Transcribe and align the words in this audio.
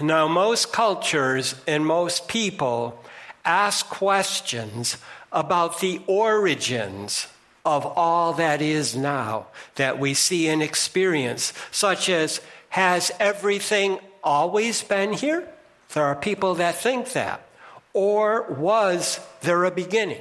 Now, 0.00 0.28
most 0.28 0.72
cultures 0.72 1.54
and 1.66 1.84
most 1.84 2.28
people 2.28 3.02
ask 3.44 3.86
questions 3.88 4.96
about 5.32 5.80
the 5.80 6.00
origins 6.06 7.26
of 7.64 7.84
all 7.84 8.32
that 8.34 8.62
is 8.62 8.96
now 8.96 9.46
that 9.74 9.98
we 9.98 10.14
see 10.14 10.48
and 10.48 10.62
experience, 10.62 11.52
such 11.70 12.08
as 12.08 12.40
Has 12.70 13.10
everything 13.18 13.98
always 14.22 14.82
been 14.82 15.12
here? 15.12 15.48
There 15.94 16.04
are 16.04 16.14
people 16.14 16.54
that 16.56 16.76
think 16.76 17.12
that. 17.12 17.46
Or 17.92 18.42
was 18.52 19.20
there 19.40 19.64
a 19.64 19.70
beginning? 19.70 20.20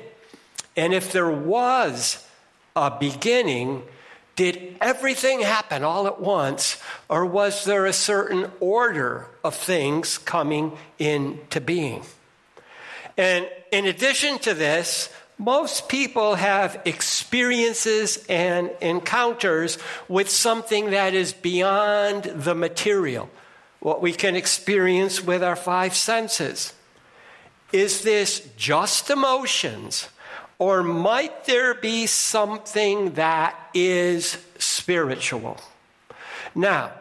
And 0.76 0.94
if 0.94 1.12
there 1.12 1.30
was 1.30 2.26
a 2.76 2.90
beginning, 2.90 3.84
did 4.38 4.78
everything 4.80 5.42
happen 5.42 5.84
all 5.84 6.08
at 6.08 6.22
once, 6.22 6.82
or 7.10 7.26
was 7.26 7.66
there 7.66 7.86
a 7.86 7.92
certain 7.92 8.50
order 8.62 9.28
of 9.44 9.56
things 9.56 10.18
coming 10.20 10.78
into 10.98 11.60
being? 11.60 12.04
And 13.18 13.50
in 13.72 13.86
addition 13.86 14.38
to 14.40 14.54
this, 14.54 15.10
most 15.40 15.90
people 15.90 16.36
have 16.36 16.80
experiences 16.86 18.24
and 18.30 18.72
encounters 18.80 19.80
with 20.08 20.30
something 20.30 20.92
that 20.92 21.14
is 21.14 21.34
beyond 21.34 22.24
the 22.24 22.56
material, 22.56 23.30
what 23.80 24.02
we 24.02 24.14
can 24.14 24.36
experience 24.36 25.22
with 25.22 25.44
our 25.44 25.56
five 25.56 25.96
senses. 25.96 26.74
Is 27.74 28.04
this 28.04 28.48
just 28.56 29.10
emotions? 29.10 30.10
Or 30.60 30.82
might 30.82 31.46
there 31.46 31.76
be 31.76 32.08
something 32.08 33.14
that 33.14 33.56
is 33.74 34.38
spiritual? 34.58 35.58
Now, 36.56 36.92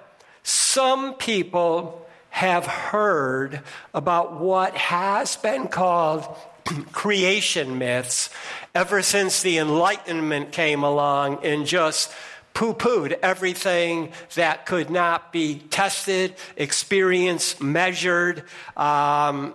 some 0.42 1.14
people 1.14 2.06
have 2.30 2.66
heard 2.66 3.62
about 3.94 4.38
what 4.38 4.76
has 4.76 5.36
been 5.36 5.68
called 5.68 6.26
creation 6.92 7.78
myths 7.78 8.28
ever 8.74 9.00
since 9.00 9.40
the 9.40 9.56
Enlightenment 9.56 10.52
came 10.52 10.82
along 10.82 11.38
and 11.42 11.66
just 11.66 12.12
poo 12.52 12.74
pooed 12.74 13.18
everything 13.22 14.12
that 14.34 14.66
could 14.66 14.90
not 14.90 15.32
be 15.32 15.60
tested, 15.70 16.34
experienced, 16.56 17.62
measured, 17.62 18.42
um, 18.76 19.54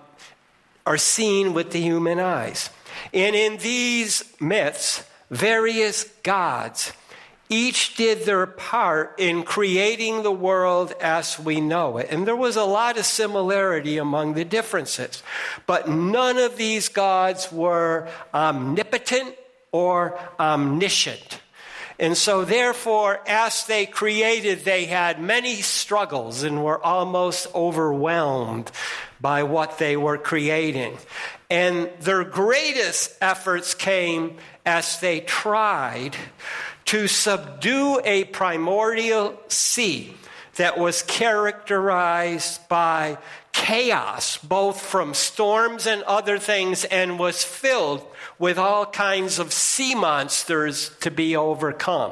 or 0.86 0.98
seen 0.98 1.54
with 1.54 1.70
the 1.72 1.80
human 1.80 2.20
eyes. 2.20 2.72
And 3.14 3.36
in 3.36 3.58
these 3.58 4.24
myths, 4.40 5.04
various 5.30 6.04
gods 6.24 6.94
each 7.52 7.98
did 7.98 8.24
their 8.24 8.48
part 8.48 9.16
in 9.18 9.44
creating 9.44 10.24
the 10.24 10.32
world 10.32 10.94
as 11.02 11.38
we 11.38 11.60
know 11.60 11.98
it. 11.98 12.08
And 12.10 12.26
there 12.26 12.36
was 12.36 12.56
a 12.56 12.64
lot 12.64 12.98
of 12.98 13.06
similarity 13.06 13.98
among 13.98 14.36
the 14.36 14.46
differences. 14.46 15.22
But 15.68 15.90
none 15.90 16.38
of 16.38 16.56
these 16.56 16.88
gods 16.88 17.52
were 17.52 18.08
omnipotent 18.34 19.36
or 19.74 20.18
omniscient. 20.40 21.42
And 22.00 22.18
so, 22.18 22.46
therefore, 22.46 23.22
as 23.28 23.66
they 23.66 23.86
created, 23.86 24.64
they 24.64 24.86
had 24.86 25.22
many 25.22 25.62
struggles 25.62 26.44
and 26.44 26.64
were 26.64 26.84
almost 26.84 27.48
overwhelmed 27.54 28.72
by 29.20 29.44
what 29.44 29.78
they 29.78 29.96
were 29.98 30.18
creating. 30.18 30.98
And 31.52 31.90
their 32.00 32.24
greatest 32.24 33.14
efforts 33.20 33.74
came 33.74 34.38
as 34.66 35.02
they 35.02 35.20
tried 35.20 36.16
to 36.86 37.10
subdue 37.10 38.00
a 38.06 38.24
primordial 38.24 39.38
sea 39.50 40.14
that 40.56 40.78
was 40.78 41.04
characterized 41.04 42.70
by 42.70 43.18
chaos, 43.62 44.38
both 44.38 44.82
from 44.82 45.14
storms 45.14 45.86
and 45.86 46.02
other 46.04 46.40
things, 46.40 46.84
and 46.86 47.20
was 47.20 47.44
filled 47.44 48.04
with 48.40 48.58
all 48.58 48.88
kinds 48.88 49.38
of 49.38 49.54
sea 49.54 49.94
monsters 49.94 50.90
to 51.00 51.12
be 51.12 51.36
overcome. 51.36 52.12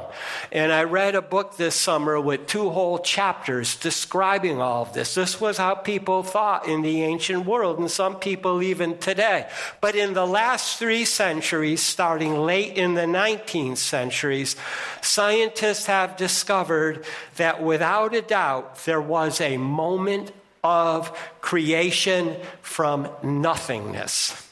And 0.52 0.72
I 0.72 0.84
read 0.84 1.16
a 1.16 1.24
book 1.24 1.58
this 1.58 1.74
summer 1.74 2.22
with 2.22 2.46
two 2.46 2.70
whole 2.70 3.00
chapters 3.00 3.76
describing 3.78 4.62
all 4.62 4.84
of 4.84 4.94
this. 4.94 5.16
This 5.16 5.42
was 5.42 5.58
how 5.58 5.74
people 5.74 6.22
thought 6.22 6.68
in 6.68 6.84
the 6.84 7.02
ancient 7.02 7.48
world, 7.48 7.80
and 7.80 7.90
some 7.90 8.18
people 8.18 8.62
even 8.62 9.00
today. 9.00 9.50
But 9.82 9.96
in 9.96 10.14
the 10.14 10.28
last 10.28 10.78
three 10.78 11.04
centuries, 11.04 11.82
starting 11.82 12.38
late 12.38 12.78
in 12.78 12.94
the 12.94 13.08
19th 13.08 13.78
centuries, 13.78 14.56
scientists 15.02 15.88
have 15.88 16.16
discovered 16.16 17.06
that 17.38 17.64
without 17.64 18.14
a 18.14 18.22
doubt, 18.22 18.86
there 18.86 19.02
was 19.02 19.42
a 19.42 19.58
moment 19.58 20.32
of 20.64 21.18
creation 21.42 22.36
from 22.62 23.10
nothingness 23.24 24.50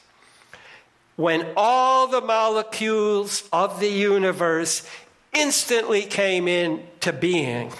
when 1.18 1.44
all 1.56 2.06
the 2.06 2.20
molecules 2.20 3.42
of 3.52 3.80
the 3.80 3.88
universe 3.88 4.88
instantly 5.32 6.02
came 6.02 6.46
into 6.46 7.12
being. 7.12 7.72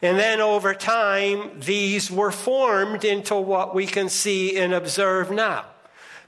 And 0.00 0.18
then 0.18 0.40
over 0.40 0.72
time, 0.72 1.60
these 1.60 2.10
were 2.10 2.30
formed 2.30 3.04
into 3.04 3.34
what 3.34 3.74
we 3.74 3.86
can 3.86 4.08
see 4.08 4.56
and 4.58 4.72
observe 4.72 5.30
now. 5.30 5.66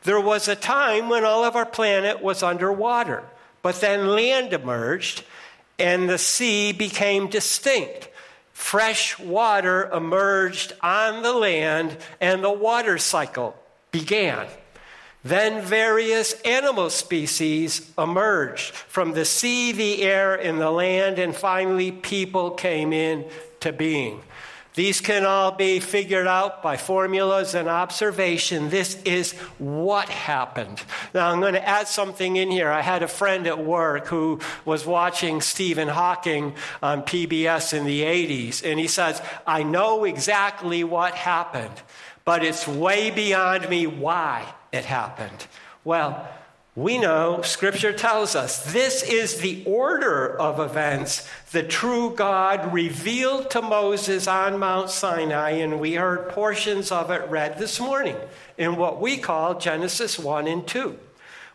There 0.03 0.21
was 0.21 0.47
a 0.47 0.55
time 0.55 1.09
when 1.09 1.25
all 1.25 1.45
of 1.45 1.57
our 1.57 1.65
planet 1.65 2.23
was 2.23 2.43
underwater, 2.43 3.25
but 3.63 3.81
then 3.81 4.09
land 4.09 4.53
emerged 4.53 5.25
and 5.79 6.11
the 6.11 6.19
sea 6.19 6.73
became 6.73 7.31
distinct. 7.31 8.11
Fresh 8.55 9.19
water 9.19 9.91
emerged 9.93 10.73
on 10.81 11.23
the 11.23 11.33
land 11.33 11.97
and 12.21 12.43
the 12.43 12.53
water 12.53 12.97
cycle 12.99 13.57
began. 13.91 14.47
Then 15.25 15.61
various 15.63 16.41
animal 16.43 16.89
species 16.91 17.91
emerged 17.99 18.73
from 18.73 19.13
the 19.13 19.25
sea, 19.25 19.73
the 19.73 20.03
air, 20.03 20.35
and 20.35 20.61
the 20.61 20.71
land, 20.71 21.19
and 21.19 21.35
finally 21.35 21.91
people 21.91 22.53
came 22.53 22.93
into 22.93 23.73
being. 23.73 24.23
These 24.75 25.01
can 25.01 25.25
all 25.25 25.53
be 25.53 25.79
figured 25.79 26.27
out 26.27 26.61
by 26.61 26.77
formulas 26.77 27.55
and 27.55 27.69
observation. 27.69 28.71
This 28.71 29.01
is 29.05 29.33
what 29.59 30.09
happened. 30.09 30.83
Now, 31.15 31.31
I'm 31.31 31.41
going 31.41 31.55
to 31.55 31.69
add 31.69 31.87
something 31.87 32.35
in 32.35 32.51
here. 32.51 32.71
I 32.71 32.81
had 32.81 33.05
a 33.05 33.09
friend 33.09 33.47
at 33.47 33.65
work 33.65 34.09
who 34.09 34.41
was 34.65 34.85
watching 34.85 35.41
Stephen 35.41 35.87
Hawking 35.87 36.55
on 36.83 37.03
PBS 37.03 37.73
in 37.73 37.85
the 37.85 38.03
80s, 38.03 38.69
and 38.69 38.81
he 38.81 38.89
says, 38.89 39.23
I 39.47 39.63
know 39.63 40.05
exactly 40.05 40.83
what 40.83 41.15
happened, 41.15 41.83
but 42.25 42.43
it's 42.43 42.67
way 42.67 43.13
beyond 43.13 43.69
me 43.69 43.87
why 43.87 44.45
it 44.73 44.85
happened? 44.85 45.47
Well, 45.85 46.29
we 46.77 46.99
know, 46.99 47.41
Scripture 47.43 47.93
tells 47.93 48.35
us, 48.35 48.73
this 48.73 49.05
is 49.05 49.37
the 49.37 49.63
order 49.65 50.37
of 50.37 50.59
events 50.59 51.29
the 51.53 51.63
true 51.63 52.13
God 52.17 52.73
revealed 52.73 53.51
to 53.53 53.63
Moses 53.63 54.27
on 54.27 54.59
Mount 54.59 54.91
Sinai, 54.91 55.51
and 55.51 55.79
we 55.79 55.95
heard 55.95 56.31
portions 56.31 56.91
of 56.91 57.13
it 57.13 57.31
read 57.31 57.59
this 57.59 57.79
morning 57.79 58.17
in 58.59 58.75
what 58.75 59.01
we 59.01 59.19
call 59.19 59.61
Genesis 59.61 60.19
1 60.19 60.49
and 60.49 60.67
2. 60.67 60.99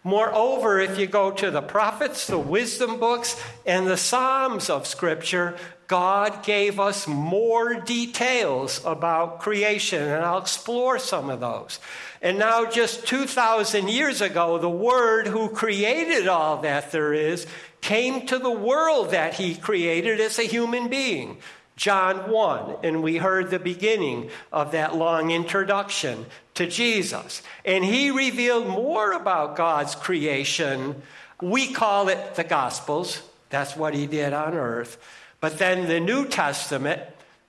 Moreover, 0.06 0.79
if 0.79 0.97
you 0.97 1.06
go 1.06 1.31
to 1.31 1.52
the 1.52 1.62
prophets, 1.62 2.25
the 2.25 2.40
wisdom 2.40 2.97
books, 2.97 3.38
and 3.66 3.88
the 3.88 3.97
Psalms 3.97 4.69
of 4.69 4.88
Scripture, 4.88 5.58
God 5.89 6.44
gave 6.44 6.79
us 6.79 7.07
more 7.07 7.73
details 7.73 8.79
about 8.85 9.39
creation, 9.39 10.03
and 10.03 10.23
I'll 10.23 10.38
explore 10.38 11.00
some 11.00 11.31
of 11.31 11.39
those. 11.39 11.79
And 12.22 12.38
now, 12.38 12.69
just 12.69 13.07
2,000 13.07 13.89
years 13.89 14.22
ago, 14.22 14.59
the 14.59 14.69
Word 14.69 15.25
who 15.25 15.49
created 15.49 16.28
all 16.28 16.57
that 16.61 16.91
there 16.91 17.11
is 17.11 17.47
came 17.81 18.28
to 18.28 18.38
the 18.38 18.51
world 18.51 19.09
that 19.11 19.33
He 19.33 19.55
created 19.55 20.19
as 20.19 20.38
a 20.38 20.44
human 20.44 20.89
being. 20.89 21.39
John 21.75 22.29
1, 22.29 22.75
and 22.83 23.01
we 23.01 23.17
heard 23.17 23.49
the 23.49 23.57
beginning 23.57 24.29
of 24.53 24.73
that 24.73 24.95
long 24.95 25.31
introduction 25.31 26.28
to 26.53 26.67
Jesus. 26.67 27.41
And 27.66 27.84
He 27.84 28.11
revealed 28.11 28.67
more 28.67 29.14
about 29.14 29.55
God's 29.55 29.96
creation. 29.96 31.02
We 31.41 31.73
call 31.73 32.09
it 32.09 32.35
the 32.35 32.43
Gospels. 32.43 33.23
That's 33.49 33.75
what 33.75 33.96
He 33.96 34.05
did 34.05 34.34
on 34.34 34.53
earth. 34.53 34.99
But 35.40 35.58
then 35.58 35.88
the 35.88 36.00
New 36.00 36.28
Testament, 36.28 37.02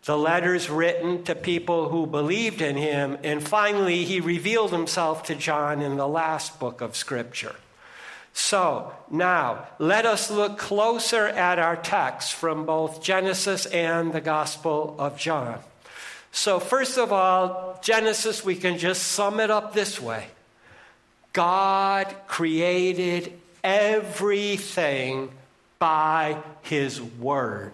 the 0.05 0.17
letters 0.17 0.71
written 0.71 1.25
to 1.25 1.35
people 1.35 1.89
who 1.89 2.07
believed 2.07 2.63
in 2.63 2.77
him, 2.77 3.19
and 3.23 3.47
finally 3.47 4.05
he 4.05 4.21
revealed 4.21 4.71
himself 4.71 5.25
to 5.25 5.35
John 5.35 5.83
in 5.83 5.97
the 5.97 6.09
last 6.09 6.61
book 6.61 6.81
of 6.81 6.97
Scripture. 6.97 7.57
So 8.33 8.93
now 9.11 9.67
let 9.79 10.07
us 10.07 10.31
look 10.31 10.57
closer 10.57 11.27
at 11.27 11.59
our 11.59 11.77
text 11.77 12.35
from 12.35 12.65
both 12.65 13.03
Genesis 13.03 13.67
and 13.67 14.13
the 14.13 14.21
Gospel 14.21 14.95
of 14.99 15.19
John. 15.19 15.59
So, 16.33 16.61
first 16.61 16.97
of 16.97 17.13
all, 17.13 17.81
Genesis, 17.83 18.45
we 18.45 18.55
can 18.55 18.79
just 18.79 19.03
sum 19.03 19.41
it 19.41 19.51
up 19.51 19.75
this 19.75 20.01
way 20.01 20.29
God 21.33 22.15
created 22.29 23.33
everything 23.65 25.31
by 25.81 26.37
his 26.63 27.03
word. 27.03 27.73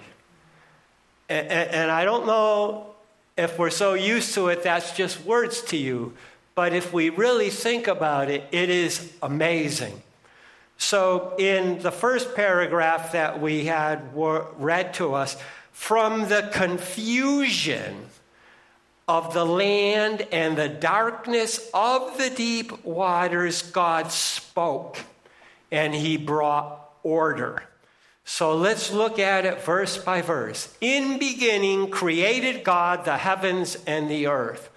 And, 1.28 1.48
and, 1.48 1.90
I 1.90 2.04
don't 2.04 2.24
know 2.24 2.94
if 3.36 3.58
we're 3.58 3.68
so 3.68 3.94
used 3.94 4.32
to 4.34 4.48
it, 4.48 4.62
that's 4.62 4.92
just 4.92 5.24
words 5.24 5.60
to 5.62 5.76
you. 5.76 6.14
But 6.54 6.72
if 6.72 6.92
we 6.92 7.10
really 7.10 7.50
think 7.50 7.88
about 7.88 8.30
it, 8.30 8.44
it 8.52 8.70
is 8.70 9.12
amazing. 9.20 10.00
So, 10.78 11.34
in 11.36 11.80
the 11.80 11.90
first 11.90 12.34
paragraph 12.36 13.12
that 13.12 13.40
we 13.40 13.64
had 13.64 14.02
read 14.14 14.94
to 14.94 15.14
us, 15.14 15.36
from 15.72 16.28
the 16.28 16.48
confusion 16.52 18.06
of 19.08 19.34
the 19.34 19.44
land 19.44 20.26
and 20.32 20.56
the 20.56 20.68
darkness 20.68 21.70
of 21.74 22.16
the 22.18 22.30
deep 22.30 22.84
waters, 22.84 23.62
God 23.62 24.12
spoke 24.12 24.98
and 25.70 25.94
he 25.94 26.16
brought 26.16 26.78
order. 27.02 27.62
So 28.28 28.56
let's 28.56 28.90
look 28.90 29.20
at 29.20 29.46
it 29.46 29.62
verse 29.62 29.96
by 29.96 30.20
verse. 30.20 30.76
In 30.80 31.18
beginning, 31.18 31.90
created 31.90 32.64
God 32.64 33.04
the 33.04 33.16
heavens 33.16 33.78
and 33.86 34.10
the 34.10 34.26
earth. 34.26 34.68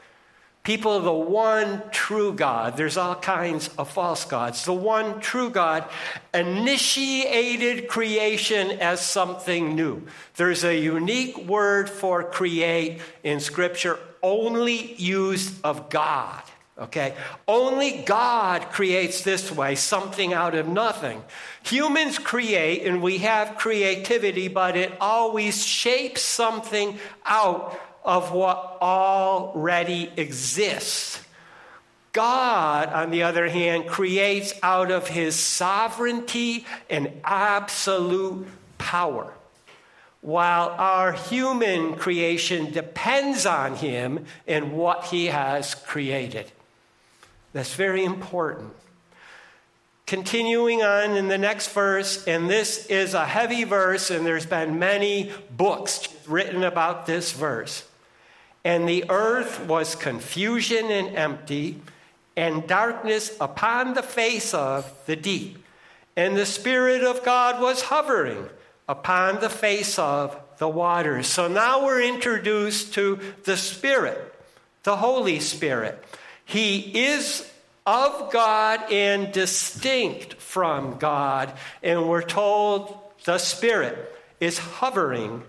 People 0.63 0.95
of 0.95 1.03
the 1.03 1.11
one 1.11 1.81
true 1.89 2.31
God, 2.31 2.77
there's 2.77 2.95
all 2.95 3.15
kinds 3.15 3.69
of 3.69 3.89
false 3.89 4.23
gods. 4.23 4.65
The 4.65 4.73
one 4.73 5.19
true 5.19 5.49
God 5.49 5.85
initiated 6.31 7.87
creation 7.87 8.71
as 8.79 9.01
something 9.03 9.75
new. 9.75 10.03
There's 10.35 10.63
a 10.63 10.77
unique 10.77 11.47
word 11.47 11.89
for 11.89 12.23
create 12.23 13.01
in 13.23 13.39
Scripture, 13.39 13.97
only 14.21 14.93
used 14.93 15.55
of 15.63 15.89
God. 15.89 16.43
Okay? 16.79 17.13
Only 17.47 18.03
God 18.03 18.69
creates 18.71 19.21
this 19.21 19.51
way, 19.51 19.75
something 19.75 20.33
out 20.33 20.55
of 20.55 20.67
nothing. 20.67 21.23
Humans 21.63 22.19
create, 22.19 22.85
and 22.85 23.01
we 23.01 23.19
have 23.19 23.57
creativity, 23.57 24.47
but 24.47 24.77
it 24.77 24.93
always 25.01 25.65
shapes 25.65 26.21
something 26.21 26.97
out 27.25 27.77
of 28.03 28.31
what 28.31 28.77
already 28.81 30.11
exists. 30.15 31.21
God, 32.13 32.89
on 32.89 33.11
the 33.11 33.23
other 33.23 33.49
hand, 33.49 33.87
creates 33.87 34.53
out 34.63 34.89
of 34.89 35.07
his 35.07 35.35
sovereignty 35.35 36.65
and 36.89 37.11
absolute 37.23 38.47
power 38.77 39.33
while 40.21 40.69
our 40.69 41.13
human 41.13 41.95
creation 41.95 42.71
depends 42.71 43.45
on 43.45 43.75
him 43.75 44.25
and 44.47 44.73
what 44.73 45.05
he 45.05 45.27
has 45.27 45.75
created. 45.75 46.51
That's 47.53 47.73
very 47.73 48.03
important. 48.03 48.73
Continuing 50.05 50.81
on 50.81 51.15
in 51.15 51.27
the 51.27 51.37
next 51.37 51.71
verse, 51.71 52.25
and 52.25 52.49
this 52.49 52.87
is 52.87 53.13
a 53.13 53.25
heavy 53.25 53.63
verse, 53.63 54.09
and 54.09 54.25
there's 54.25 54.45
been 54.45 54.79
many 54.79 55.31
books 55.55 56.07
written 56.27 56.63
about 56.63 57.05
this 57.05 57.31
verse. 57.31 57.87
And 58.63 58.89
the 58.89 59.05
earth 59.09 59.65
was 59.65 59.95
confusion 59.95 60.85
and 60.85 61.15
empty, 61.15 61.81
and 62.35 62.67
darkness 62.67 63.35
upon 63.39 63.93
the 63.93 64.03
face 64.03 64.53
of 64.53 64.91
the 65.05 65.15
deep. 65.15 65.63
And 66.15 66.35
the 66.35 66.45
Spirit 66.45 67.03
of 67.03 67.23
God 67.23 67.61
was 67.61 67.83
hovering 67.83 68.49
upon 68.87 69.39
the 69.39 69.49
face 69.49 69.99
of 69.99 70.35
the 70.57 70.67
waters. 70.67 71.27
So 71.27 71.47
now 71.47 71.85
we're 71.85 72.01
introduced 72.01 72.93
to 72.95 73.19
the 73.43 73.55
Spirit, 73.55 74.33
the 74.83 74.97
Holy 74.97 75.39
Spirit. 75.39 76.03
He 76.49 76.79
is 77.05 77.47
of 77.85 78.31
God 78.31 78.91
and 78.91 79.31
distinct 79.31 80.33
from 80.35 80.97
God. 80.97 81.53
And 81.83 82.09
we're 82.09 82.23
told 82.23 82.97
the 83.23 83.37
Spirit 83.37 84.15
is 84.39 84.57
hovering 84.57 85.43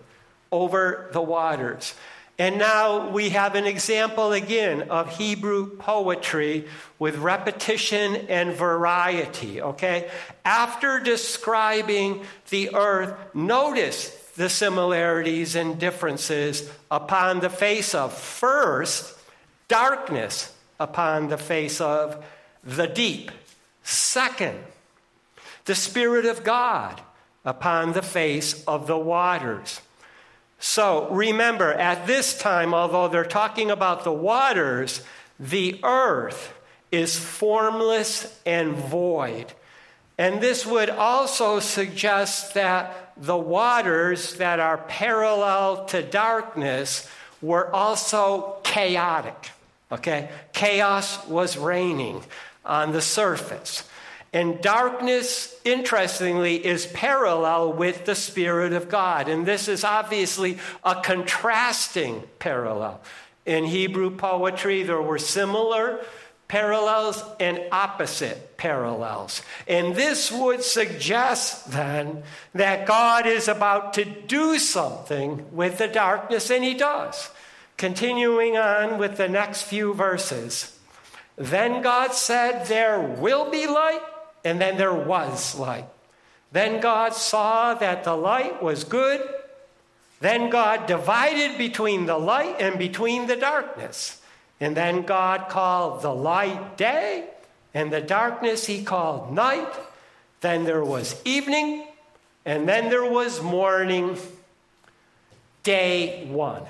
over 0.53 1.09
the 1.15 1.23
waters. 1.23 1.95
And 2.39 2.59
now 2.59 3.09
we 3.09 3.31
have 3.31 3.55
an 3.55 3.65
example 3.65 4.33
again 4.35 4.91
of 4.91 5.17
Hebrew 5.17 5.75
poetry 5.79 6.69
with 6.99 7.17
repetition 7.17 8.17
and 8.29 8.53
variety, 8.53 9.63
okay? 9.63 10.11
After 10.45 11.01
describing 11.01 12.25
the 12.51 12.75
earth, 12.75 13.15
notice 13.35 14.11
the 14.37 14.51
similarities 14.51 15.57
and 15.57 15.79
differences 15.79 16.71
upon 16.91 17.41
the 17.41 17.49
face 17.49 17.95
of 17.95 18.13
first 18.13 19.17
darkness 19.67 20.55
upon 20.81 21.29
the 21.29 21.39
face 21.39 21.81
of 21.81 22.25
the 22.65 22.89
deep. 22.89 23.31
Second, 23.85 24.59
the 25.67 25.75
Spirit 25.75 26.25
of 26.25 26.43
God 26.43 27.01
upon 27.45 27.93
the 27.93 28.03
face 28.03 28.65
of 28.65 28.87
the 28.87 28.99
waters. 28.99 29.81
So 30.59 31.09
remember, 31.11 31.73
at 31.73 32.07
this 32.07 32.37
time, 32.37 32.75
although 32.75 33.09
they're 33.09 33.25
talking 33.25 33.71
about 33.71 34.05
the 34.05 34.13
waters, 34.13 35.03
the 35.39 35.81
earth 35.83 36.53
is 36.91 37.19
formless 37.19 38.39
and 38.45 38.75
void. 38.75 39.53
And 40.19 40.43
this 40.43 40.67
would 40.67 40.91
also 40.91 41.61
suggest 41.61 42.53
that 42.55 43.15
the 43.17 43.39
waters 43.39 44.35
that 44.35 44.61
are 44.61 44.77
parallel 44.77 45.87
to 45.87 46.03
darkness 46.03 47.09
were 47.41 47.75
also 47.75 48.59
chaotic. 48.63 49.51
Okay? 49.93 50.31
Chaos 50.53 51.27
was 51.27 51.57
reigning 51.57 52.23
on 52.65 52.93
the 52.93 53.01
surface. 53.01 53.89
And 54.33 54.61
darkness, 54.61 55.57
interestingly, 55.65 56.65
is 56.65 56.87
parallel 56.87 57.73
with 57.73 58.05
the 58.05 58.15
Spirit 58.15 58.73
of 58.73 58.89
God. 58.89 59.29
And 59.29 59.45
this 59.45 59.67
is 59.67 59.83
obviously 59.83 60.59
a 60.85 61.01
contrasting 61.03 62.23
parallel. 62.39 63.01
In 63.45 63.65
Hebrew 63.65 64.17
poetry, 64.17 64.85
there 64.85 65.03
were 65.03 65.19
similar 65.19 66.01
parallels 66.47 67.25
and 67.41 67.61
opposite 67.73 68.57
parallels. 68.57 69.43
And 69.67 69.97
this 69.97 70.31
would 70.31 70.63
suggest 70.63 71.71
then 71.71 72.23
that 72.55 72.87
God 72.87 73.27
is 73.27 73.49
about 73.49 73.95
to 73.95 74.05
do 74.05 74.59
something 74.59 75.47
with 75.53 75.79
the 75.79 75.89
darkness, 75.89 76.51
and 76.51 76.63
He 76.63 76.75
does. 76.75 77.31
Continuing 77.81 78.59
on 78.59 78.99
with 78.99 79.17
the 79.17 79.27
next 79.27 79.63
few 79.63 79.95
verses. 79.95 80.79
Then 81.37 81.81
God 81.81 82.13
said, 82.13 82.67
There 82.67 83.01
will 83.01 83.51
be 83.51 83.67
light, 83.67 84.03
and 84.45 84.61
then 84.61 84.77
there 84.77 84.93
was 84.93 85.59
light. 85.59 85.87
Then 86.53 86.83
God 86.83 87.15
saw 87.15 87.73
that 87.73 88.05
the 88.05 88.15
light 88.15 88.63
was 88.63 88.85
good. 88.85 89.27
Then 90.21 90.51
God 90.51 90.85
divided 90.85 91.57
between 91.57 92.05
the 92.05 92.19
light 92.19 92.61
and 92.61 92.79
between 92.79 93.29
the 93.29 93.37
darkness. 93.37 94.21
And 94.61 94.77
then 94.77 95.01
God 95.01 95.49
called 95.49 96.03
the 96.03 96.13
light 96.13 96.77
day, 96.77 97.31
and 97.73 97.91
the 97.91 98.03
darkness 98.03 98.67
he 98.67 98.85
called 98.85 99.33
night. 99.33 99.73
Then 100.43 100.65
there 100.65 100.85
was 100.85 101.19
evening, 101.25 101.87
and 102.45 102.69
then 102.69 102.91
there 102.91 103.11
was 103.11 103.43
morning, 103.43 104.19
day 105.63 106.27
one. 106.27 106.67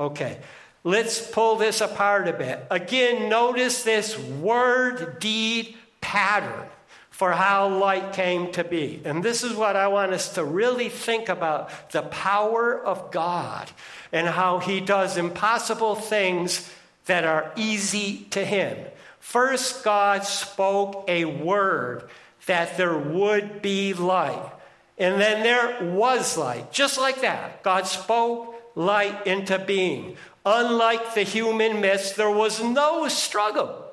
Okay, 0.00 0.38
let's 0.82 1.20
pull 1.20 1.56
this 1.56 1.82
apart 1.82 2.26
a 2.26 2.32
bit. 2.32 2.66
Again, 2.70 3.28
notice 3.28 3.82
this 3.82 4.18
word 4.18 5.18
deed 5.20 5.76
pattern 6.00 6.66
for 7.10 7.32
how 7.32 7.68
light 7.68 8.14
came 8.14 8.50
to 8.52 8.64
be. 8.64 9.02
And 9.04 9.22
this 9.22 9.44
is 9.44 9.52
what 9.52 9.76
I 9.76 9.88
want 9.88 10.14
us 10.14 10.32
to 10.36 10.44
really 10.44 10.88
think 10.88 11.28
about 11.28 11.90
the 11.90 12.00
power 12.00 12.82
of 12.82 13.10
God 13.10 13.70
and 14.10 14.26
how 14.26 14.58
He 14.58 14.80
does 14.80 15.18
impossible 15.18 15.96
things 15.96 16.72
that 17.04 17.24
are 17.24 17.52
easy 17.56 18.26
to 18.30 18.42
Him. 18.42 18.78
First, 19.18 19.84
God 19.84 20.24
spoke 20.24 21.04
a 21.08 21.26
word 21.26 22.08
that 22.46 22.78
there 22.78 22.96
would 22.96 23.60
be 23.60 23.92
light. 23.92 24.50
And 24.96 25.20
then 25.20 25.42
there 25.42 25.92
was 25.94 26.38
light. 26.38 26.72
Just 26.72 26.98
like 26.98 27.20
that. 27.20 27.62
God 27.62 27.86
spoke 27.86 28.56
light 28.80 29.26
into 29.26 29.58
being. 29.58 30.16
Unlike 30.46 31.14
the 31.14 31.22
human 31.22 31.80
myths, 31.80 32.12
there 32.12 32.30
was 32.30 32.62
no 32.62 33.06
struggle. 33.08 33.84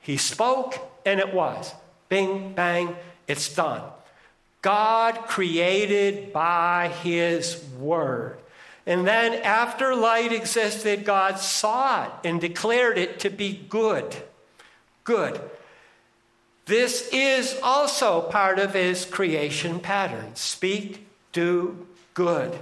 He 0.00 0.16
spoke 0.16 0.76
and 1.04 1.20
it 1.20 1.34
was. 1.34 1.74
Bing, 2.08 2.54
bang, 2.54 2.96
it's 3.28 3.54
done. 3.54 3.82
God 4.62 5.26
created 5.26 6.32
by 6.32 6.88
His 7.02 7.62
Word. 7.78 8.38
And 8.86 9.06
then, 9.06 9.34
after 9.34 9.94
light 9.94 10.32
existed, 10.32 11.04
God 11.04 11.38
saw 11.38 12.06
it 12.06 12.10
and 12.24 12.40
declared 12.40 12.98
it 12.98 13.20
to 13.20 13.30
be 13.30 13.64
good. 13.68 14.16
Good. 15.04 15.40
This 16.64 17.08
is 17.12 17.58
also 17.62 18.22
part 18.22 18.58
of 18.58 18.74
His 18.74 19.04
creation 19.04 19.80
pattern 19.80 20.34
speak, 20.34 21.06
do 21.32 21.86
good. 22.14 22.58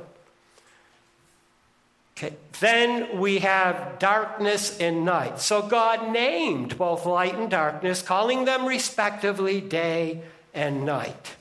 Okay. 2.19 2.35
Then 2.61 3.21
we 3.21 3.39
have 3.39 3.99
darkness 4.01 4.77
and 4.79 5.05
night. 5.05 5.41
So 5.41 5.63
God 5.63 6.11
named 6.11 6.77
both 6.77 7.07
light 7.07 7.37
and 7.37 7.49
darkness, 7.49 8.03
calling 8.03 8.45
them 8.45 8.67
respectively 8.67 9.61
day 9.61 10.23
and 10.53 10.85
night. 10.85 11.37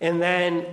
And 0.00 0.20
then 0.20 0.66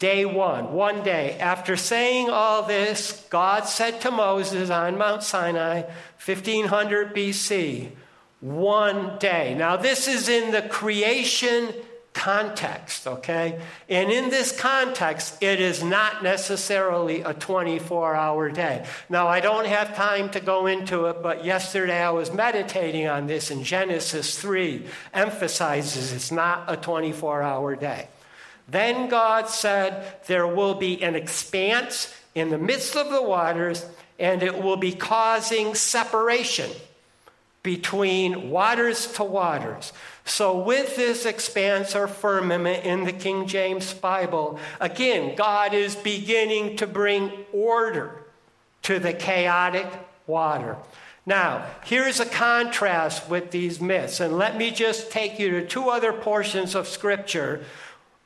Day 0.00 0.24
one, 0.24 0.72
one 0.72 1.02
day. 1.02 1.38
After 1.38 1.76
saying 1.76 2.30
all 2.30 2.62
this, 2.62 3.26
God 3.28 3.66
said 3.66 4.00
to 4.00 4.10
Moses 4.10 4.70
on 4.70 4.96
Mount 4.96 5.22
Sinai, 5.22 5.82
1500 6.24 7.14
BC, 7.14 7.90
one 8.40 9.18
day. 9.18 9.54
Now, 9.54 9.76
this 9.76 10.08
is 10.08 10.26
in 10.30 10.52
the 10.52 10.62
creation 10.62 11.74
context, 12.12 13.06
okay? 13.06 13.60
And 13.88 14.10
in 14.10 14.30
this 14.30 14.58
context, 14.58 15.42
it 15.42 15.60
is 15.60 15.82
not 15.82 16.22
necessarily 16.22 17.22
a 17.22 17.32
24 17.32 18.14
hour 18.14 18.50
day. 18.50 18.84
Now, 19.08 19.28
I 19.28 19.40
don't 19.40 19.66
have 19.66 19.94
time 19.94 20.30
to 20.30 20.40
go 20.40 20.66
into 20.66 21.06
it, 21.06 21.22
but 21.22 21.44
yesterday 21.44 22.02
I 22.02 22.10
was 22.10 22.32
meditating 22.32 23.06
on 23.06 23.26
this, 23.26 23.50
and 23.50 23.64
Genesis 23.64 24.38
3 24.38 24.86
emphasizes 25.14 26.12
it's 26.12 26.32
not 26.32 26.64
a 26.66 26.76
24 26.76 27.42
hour 27.42 27.76
day. 27.76 28.08
Then 28.68 29.08
God 29.08 29.48
said, 29.48 30.26
There 30.26 30.46
will 30.46 30.74
be 30.74 31.02
an 31.02 31.14
expanse 31.14 32.14
in 32.34 32.50
the 32.50 32.58
midst 32.58 32.96
of 32.96 33.10
the 33.10 33.22
waters, 33.22 33.84
and 34.18 34.42
it 34.42 34.62
will 34.62 34.76
be 34.76 34.92
causing 34.92 35.74
separation 35.74 36.70
between 37.62 38.50
waters 38.50 39.06
to 39.12 39.24
waters. 39.24 39.92
So, 40.24 40.58
with 40.58 40.96
this 40.96 41.26
expanse 41.26 41.94
or 41.94 42.08
firmament 42.08 42.84
in 42.84 43.04
the 43.04 43.12
King 43.12 43.46
James 43.46 43.92
Bible, 43.92 44.58
again, 44.80 45.34
God 45.34 45.74
is 45.74 45.96
beginning 45.96 46.76
to 46.76 46.86
bring 46.86 47.32
order 47.52 48.24
to 48.82 48.98
the 48.98 49.12
chaotic 49.12 49.86
water. 50.26 50.76
Now, 51.26 51.66
here's 51.84 52.18
a 52.18 52.26
contrast 52.26 53.28
with 53.28 53.50
these 53.50 53.80
myths, 53.80 54.20
and 54.20 54.38
let 54.38 54.56
me 54.56 54.70
just 54.70 55.10
take 55.10 55.38
you 55.38 55.50
to 55.50 55.66
two 55.66 55.90
other 55.90 56.12
portions 56.12 56.74
of 56.74 56.88
Scripture 56.88 57.62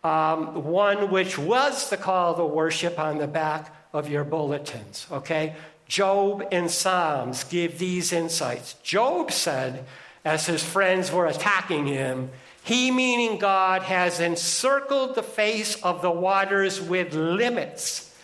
um, 0.05 0.65
one 0.65 1.11
which 1.11 1.39
was 1.39 1.89
the 1.89 1.97
call 1.97 2.37
to 2.37 2.45
worship 2.45 2.99
on 2.99 3.19
the 3.19 3.27
back 3.27 3.75
of 3.93 4.09
your 4.09 4.23
bulletins, 4.23 5.07
okay? 5.11 5.57
Job 5.87 6.47
and 6.51 6.71
Psalms 6.71 7.45
give 7.45 7.79
these 7.79 8.13
insights. 8.13 8.75
Job 8.83 9.31
said, 9.31 9.85
as 10.25 10.47
his 10.47 10.65
friends 10.65 11.13
were 11.13 11.27
attacking 11.27 11.87
him, 11.87 12.31
he, 12.63 12.91
meaning 12.91 13.39
God, 13.39 13.83
has 13.83 14.21
encircled 14.21 15.15
the 15.15 15.23
face 15.23 15.77
of 15.83 16.01
the 16.01 16.11
waters 16.11 16.81
with 16.81 17.13
limits. 17.13 18.17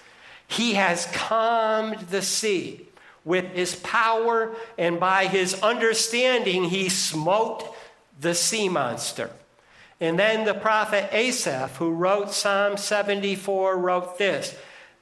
He 0.46 0.74
has 0.74 1.06
calmed 1.12 1.98
the 2.08 2.22
sea 2.22 2.88
with 3.22 3.52
his 3.52 3.76
power, 3.76 4.54
and 4.78 4.98
by 4.98 5.26
his 5.26 5.60
understanding, 5.62 6.64
he 6.64 6.88
smote 6.88 7.76
the 8.18 8.34
sea 8.34 8.70
monster. 8.70 9.30
And 10.00 10.18
then 10.18 10.46
the 10.46 10.54
prophet 10.54 11.10
Asaph, 11.12 11.76
who 11.76 11.90
wrote 11.90 12.32
Psalm 12.32 12.78
74, 12.78 13.76
wrote 13.76 14.16
this 14.16 14.56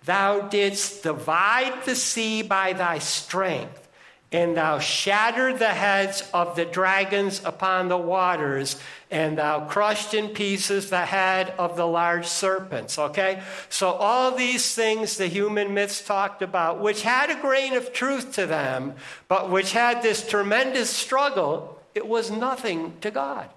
Thou 0.04 0.40
didst 0.40 1.02
divide 1.02 1.84
the 1.84 1.94
sea 1.94 2.42
by 2.42 2.72
thy 2.72 2.98
strength, 2.98 3.88
and 4.30 4.56
thou 4.56 4.78
shattered 4.78 5.58
the 5.58 5.68
heads 5.68 6.28
of 6.32 6.56
the 6.56 6.64
dragons 6.64 7.42
upon 7.44 7.88
the 7.88 7.98
waters, 7.98 8.80
and 9.10 9.38
thou 9.38 9.66
crushed 9.66 10.14
in 10.14 10.28
pieces 10.28 10.90
the 10.90 11.06
head 11.06 11.54
of 11.58 11.76
the 11.76 11.86
large 11.86 12.26
serpents. 12.26 12.98
Okay? 12.98 13.42
So, 13.68 13.90
all 13.90 14.32
these 14.32 14.74
things 14.74 15.16
the 15.16 15.26
human 15.26 15.74
myths 15.74 16.04
talked 16.04 16.42
about, 16.42 16.80
which 16.80 17.02
had 17.02 17.30
a 17.30 17.40
grain 17.40 17.74
of 17.74 17.92
truth 17.92 18.32
to 18.34 18.46
them, 18.46 18.94
but 19.28 19.50
which 19.50 19.72
had 19.72 20.02
this 20.02 20.26
tremendous 20.26 20.90
struggle, 20.90 21.80
it 21.94 22.06
was 22.06 22.30
nothing 22.30 22.94
to 23.00 23.10
God. 23.10 23.48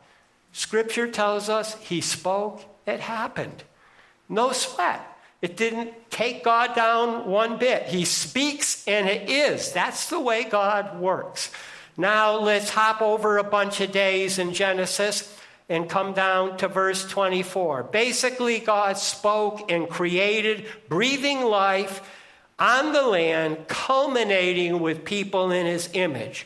Scripture 0.53 1.07
tells 1.07 1.49
us 1.49 1.75
he 1.75 2.01
spoke, 2.01 2.63
it 2.85 2.99
happened. 2.99 3.63
No 4.27 4.51
sweat. 4.51 5.10
It 5.41 5.57
didn't 5.57 6.11
take 6.11 6.43
God 6.43 6.75
down 6.75 7.25
one 7.27 7.57
bit. 7.57 7.83
He 7.87 8.05
speaks 8.05 8.87
and 8.87 9.09
it 9.09 9.29
is. 9.29 9.71
That's 9.71 10.09
the 10.09 10.19
way 10.19 10.43
God 10.43 10.99
works. 10.99 11.51
Now 11.97 12.37
let's 12.37 12.69
hop 12.69 13.01
over 13.01 13.37
a 13.37 13.43
bunch 13.43 13.81
of 13.81 13.91
days 13.91 14.37
in 14.37 14.53
Genesis 14.53 15.37
and 15.67 15.89
come 15.89 16.13
down 16.13 16.57
to 16.57 16.67
verse 16.67 17.07
24. 17.07 17.83
Basically, 17.83 18.59
God 18.59 18.97
spoke 18.97 19.71
and 19.71 19.89
created 19.89 20.65
breathing 20.89 21.41
life 21.41 22.07
on 22.59 22.93
the 22.93 23.01
land, 23.01 23.67
culminating 23.67 24.79
with 24.79 25.03
people 25.05 25.51
in 25.51 25.65
his 25.65 25.89
image. 25.93 26.45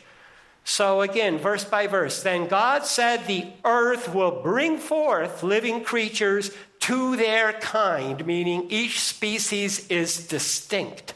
So 0.64 1.02
again, 1.02 1.38
verse 1.38 1.64
by 1.64 1.86
verse, 1.86 2.22
then 2.22 2.48
God 2.48 2.86
said, 2.86 3.26
The 3.26 3.46
earth 3.64 4.12
will 4.14 4.42
bring 4.42 4.78
forth 4.78 5.42
living 5.42 5.84
creatures 5.84 6.50
to 6.86 7.16
their 7.16 7.52
kind, 7.54 8.24
meaning 8.24 8.64
each 8.70 9.00
species 9.00 9.88
is 9.88 10.28
distinct. 10.28 11.14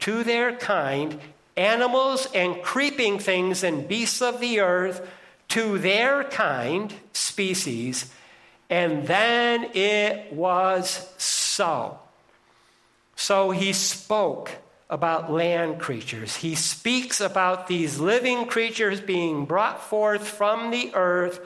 To 0.00 0.24
their 0.24 0.56
kind, 0.56 1.20
animals 1.56 2.26
and 2.34 2.60
creeping 2.62 3.20
things 3.20 3.62
and 3.62 3.86
beasts 3.86 4.20
of 4.20 4.40
the 4.40 4.58
earth, 4.58 5.08
to 5.50 5.78
their 5.78 6.24
kind, 6.24 6.92
species, 7.12 8.12
and 8.68 9.06
then 9.06 9.70
it 9.72 10.32
was 10.32 11.14
so. 11.16 12.00
So 13.14 13.52
he 13.52 13.72
spoke 13.72 14.50
about 14.90 15.30
land 15.30 15.78
creatures. 15.78 16.34
He 16.34 16.56
speaks 16.56 17.20
about 17.20 17.68
these 17.68 18.00
living 18.00 18.46
creatures 18.46 19.00
being 19.00 19.44
brought 19.44 19.80
forth 19.80 20.26
from 20.26 20.72
the 20.72 20.90
earth 20.92 21.38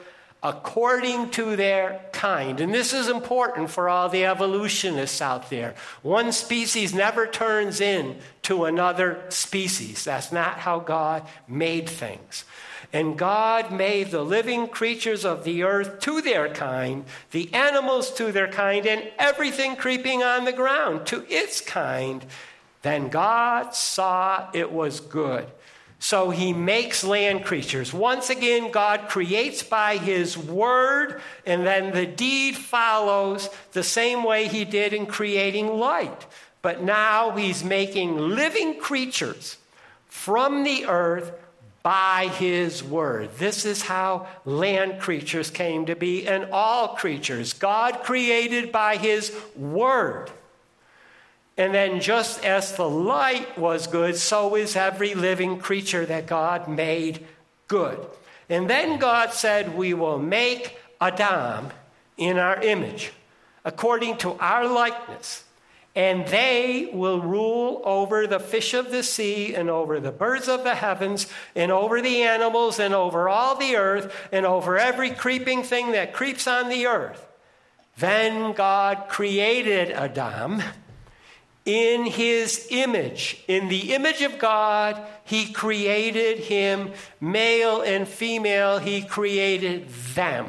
according 0.43 1.29
to 1.29 1.55
their 1.55 2.01
kind. 2.11 2.59
And 2.59 2.73
this 2.73 2.93
is 2.93 3.07
important 3.07 3.69
for 3.69 3.87
all 3.87 4.09
the 4.09 4.25
evolutionists 4.25 5.21
out 5.21 5.49
there. 5.49 5.75
One 6.01 6.31
species 6.31 6.93
never 6.93 7.27
turns 7.27 7.79
into 7.79 8.65
another 8.65 9.23
species. 9.29 10.03
That's 10.03 10.31
not 10.31 10.59
how 10.59 10.79
God 10.79 11.27
made 11.47 11.87
things. 11.87 12.43
And 12.93 13.17
God 13.17 13.71
made 13.71 14.11
the 14.11 14.23
living 14.23 14.67
creatures 14.67 15.23
of 15.23 15.43
the 15.43 15.63
earth 15.63 15.99
to 16.01 16.21
their 16.21 16.49
kind, 16.53 17.05
the 17.31 17.53
animals 17.53 18.11
to 18.15 18.31
their 18.31 18.49
kind, 18.49 18.85
and 18.85 19.09
everything 19.17 19.75
creeping 19.75 20.23
on 20.23 20.43
the 20.43 20.51
ground 20.51 21.05
to 21.07 21.25
its 21.29 21.61
kind. 21.61 22.25
Then 22.81 23.09
God 23.09 23.75
saw 23.75 24.49
it 24.53 24.71
was 24.71 24.99
good. 24.99 25.45
So 26.03 26.31
he 26.31 26.51
makes 26.51 27.03
land 27.03 27.45
creatures. 27.45 27.93
Once 27.93 28.31
again, 28.31 28.71
God 28.71 29.07
creates 29.07 29.61
by 29.61 29.97
his 29.97 30.35
word, 30.35 31.21
and 31.45 31.63
then 31.63 31.93
the 31.93 32.07
deed 32.07 32.55
follows 32.55 33.49
the 33.73 33.83
same 33.83 34.23
way 34.23 34.47
he 34.47 34.65
did 34.65 34.93
in 34.93 35.05
creating 35.05 35.67
light. 35.67 36.25
But 36.63 36.81
now 36.81 37.37
he's 37.37 37.63
making 37.63 38.17
living 38.17 38.79
creatures 38.79 39.57
from 40.07 40.63
the 40.63 40.87
earth 40.87 41.33
by 41.83 42.31
his 42.33 42.83
word. 42.83 43.29
This 43.37 43.63
is 43.63 43.83
how 43.83 44.27
land 44.43 44.99
creatures 44.99 45.51
came 45.51 45.85
to 45.85 45.95
be, 45.95 46.27
and 46.27 46.45
all 46.51 46.95
creatures. 46.95 47.53
God 47.53 48.01
created 48.01 48.71
by 48.71 48.97
his 48.97 49.31
word. 49.55 50.31
And 51.61 51.75
then, 51.75 52.01
just 52.01 52.43
as 52.43 52.75
the 52.75 52.89
light 52.89 53.55
was 53.55 53.85
good, 53.85 54.17
so 54.17 54.55
is 54.55 54.75
every 54.75 55.13
living 55.13 55.59
creature 55.59 56.07
that 56.07 56.25
God 56.25 56.67
made 56.67 57.23
good. 57.67 58.03
And 58.49 58.67
then 58.67 58.97
God 58.97 59.31
said, 59.31 59.77
We 59.77 59.93
will 59.93 60.17
make 60.17 60.79
Adam 60.99 61.69
in 62.17 62.39
our 62.39 62.59
image, 62.59 63.13
according 63.63 64.17
to 64.17 64.31
our 64.39 64.65
likeness. 64.65 65.43
And 65.95 66.25
they 66.25 66.89
will 66.91 67.21
rule 67.21 67.83
over 67.85 68.25
the 68.25 68.39
fish 68.39 68.73
of 68.73 68.89
the 68.89 69.03
sea, 69.03 69.53
and 69.53 69.69
over 69.69 69.99
the 69.99 70.11
birds 70.11 70.47
of 70.47 70.63
the 70.63 70.73
heavens, 70.73 71.27
and 71.55 71.71
over 71.71 72.01
the 72.01 72.23
animals, 72.23 72.79
and 72.79 72.95
over 72.95 73.29
all 73.29 73.55
the 73.55 73.75
earth, 73.75 74.11
and 74.31 74.47
over 74.47 74.79
every 74.79 75.11
creeping 75.11 75.61
thing 75.61 75.91
that 75.91 76.11
creeps 76.11 76.47
on 76.47 76.69
the 76.69 76.87
earth. 76.87 77.27
Then 77.99 78.53
God 78.53 79.09
created 79.09 79.91
Adam 79.91 80.63
in 81.65 82.05
his 82.05 82.67
image. 82.69 83.43
In 83.47 83.67
the 83.67 83.93
image 83.93 84.21
of 84.21 84.39
God, 84.39 85.01
he 85.23 85.51
created 85.51 86.39
him, 86.39 86.91
male 87.19 87.81
and 87.81 88.07
female, 88.07 88.79
he 88.79 89.03
created 89.03 89.89
them. 90.15 90.47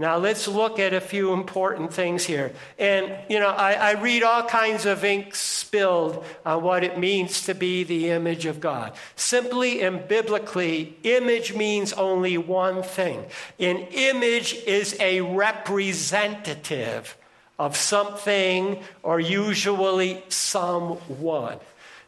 Now, 0.00 0.16
let's 0.16 0.46
look 0.46 0.78
at 0.78 0.94
a 0.94 1.00
few 1.00 1.32
important 1.32 1.92
things 1.92 2.24
here. 2.24 2.52
And, 2.78 3.12
you 3.28 3.40
know, 3.40 3.48
I, 3.48 3.72
I, 3.72 3.92
read 3.94 4.22
all 4.22 4.44
kinds 4.44 4.86
of 4.86 5.04
ink 5.04 5.34
spilled 5.34 6.24
on 6.46 6.62
what 6.62 6.84
it 6.84 7.00
means 7.00 7.46
to 7.46 7.54
be 7.54 7.82
the 7.82 8.10
image 8.10 8.46
of 8.46 8.60
God. 8.60 8.92
Simply 9.16 9.82
and 9.82 10.06
biblically, 10.06 10.96
image 11.02 11.52
means 11.52 11.92
only 11.92 12.38
one 12.38 12.84
thing 12.84 13.26
an 13.58 13.78
image 13.90 14.54
is 14.66 14.96
a 15.00 15.20
representative 15.20 17.16
of 17.58 17.76
something 17.76 18.82
or 19.02 19.18
usually 19.18 20.22
someone. 20.28 21.58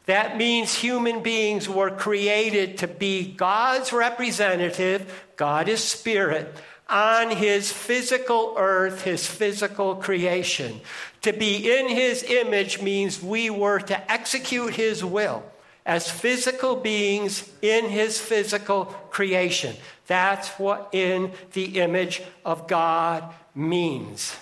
That 0.06 0.36
means 0.36 0.74
human 0.74 1.22
beings 1.22 1.68
were 1.68 1.90
created 1.90 2.78
to 2.78 2.88
be 2.88 3.32
God's 3.32 3.92
representative, 3.92 5.28
God 5.36 5.68
is 5.68 5.82
spirit, 5.82 6.54
on 6.88 7.30
his 7.30 7.70
physical 7.70 8.54
earth, 8.58 9.02
his 9.02 9.26
physical 9.26 9.94
creation. 9.94 10.80
To 11.22 11.32
be 11.32 11.78
in 11.78 11.88
his 11.88 12.24
image 12.24 12.82
means 12.82 13.22
we 13.22 13.50
were 13.50 13.78
to 13.78 14.10
execute 14.10 14.74
his 14.74 15.04
will 15.04 15.44
as 15.90 16.08
physical 16.08 16.76
beings 16.76 17.50
in 17.62 17.86
his 17.86 18.20
physical 18.20 18.84
creation. 19.10 19.74
That's 20.06 20.48
what 20.50 20.90
in 20.92 21.32
the 21.52 21.80
image 21.80 22.22
of 22.44 22.68
God 22.68 23.24
means. 23.56 24.36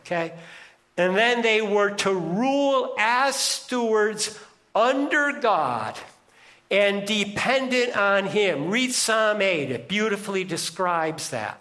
Okay? 0.00 0.32
And 0.96 1.14
then 1.14 1.42
they 1.42 1.60
were 1.60 1.90
to 1.90 2.14
rule 2.14 2.94
as 2.98 3.36
stewards 3.36 4.38
under 4.74 5.38
God 5.40 5.98
and 6.70 7.06
dependent 7.06 7.94
on 7.98 8.24
him. 8.24 8.70
Read 8.70 8.94
Psalm 8.94 9.42
8, 9.42 9.72
it 9.72 9.88
beautifully 9.88 10.42
describes 10.42 11.28
that. 11.28 11.60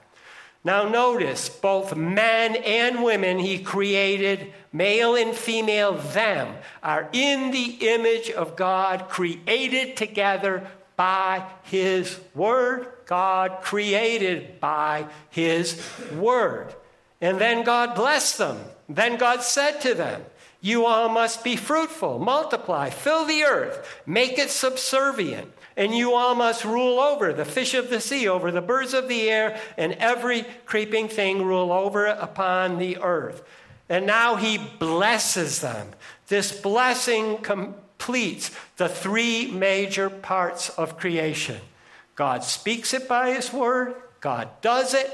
Now, 0.64 0.88
notice 0.88 1.50
both 1.50 1.96
men 1.96 2.56
and 2.56 3.04
women 3.04 3.38
he 3.40 3.60
created, 3.60 4.54
male 4.72 5.16
and 5.16 5.36
female, 5.36 5.94
them 5.94 6.56
are 6.82 7.10
in 7.12 7.52
the 7.52 7.78
image 7.82 8.30
of 8.30 8.56
God, 8.56 9.10
created 9.10 9.98
together 9.98 10.66
by 10.96 11.46
his 11.64 12.18
word. 12.34 12.88
God 13.06 13.60
created 13.62 14.62
by 14.62 15.08
his 15.30 15.82
word. 16.14 16.74
And 17.20 17.40
then 17.40 17.64
God 17.64 17.96
blessed 17.96 18.38
them. 18.38 18.60
Then 18.88 19.18
God 19.18 19.44
said 19.44 19.82
to 19.82 19.94
them, 19.94 20.24
You 20.62 20.86
all 20.86 21.10
must 21.10 21.44
be 21.44 21.58
fruitful, 21.58 22.20
multiply, 22.20 22.90
fill 22.90 23.26
the 23.26 23.44
earth, 23.44 24.02
make 24.06 24.40
it 24.40 24.50
subservient 24.50 25.52
and 25.76 25.96
you 25.96 26.14
all 26.14 26.36
must 26.36 26.66
rule 26.66 27.00
over 27.00 27.34
the 27.34 27.46
fish 27.46 27.74
of 27.74 27.90
the 27.90 28.00
sea, 28.00 28.28
over 28.28 28.52
the 28.52 28.62
birds 28.62 28.94
of 28.94 29.08
the 29.08 29.30
air, 29.30 29.60
and 29.78 29.94
every 29.94 30.46
creeping 30.66 31.08
thing 31.08 31.44
rule 31.44 31.72
over 31.72 32.06
upon 32.06 32.78
the 32.78 32.98
earth. 33.00 33.44
And 33.90 34.06
now 34.06 34.36
he 34.36 34.58
blesses 34.58 35.62
them. 35.62 35.90
This 36.28 36.52
blessing 36.52 37.38
completes 37.38 38.52
the 38.78 38.90
three 38.90 39.52
major 39.52 40.10
parts 40.10 40.70
of 40.70 40.98
creation 40.98 41.60
God 42.16 42.44
speaks 42.44 42.94
it 42.94 43.08
by 43.08 43.34
his 43.34 43.52
word, 43.52 43.96
God 44.22 44.50
does 44.62 44.94
it, 44.94 45.12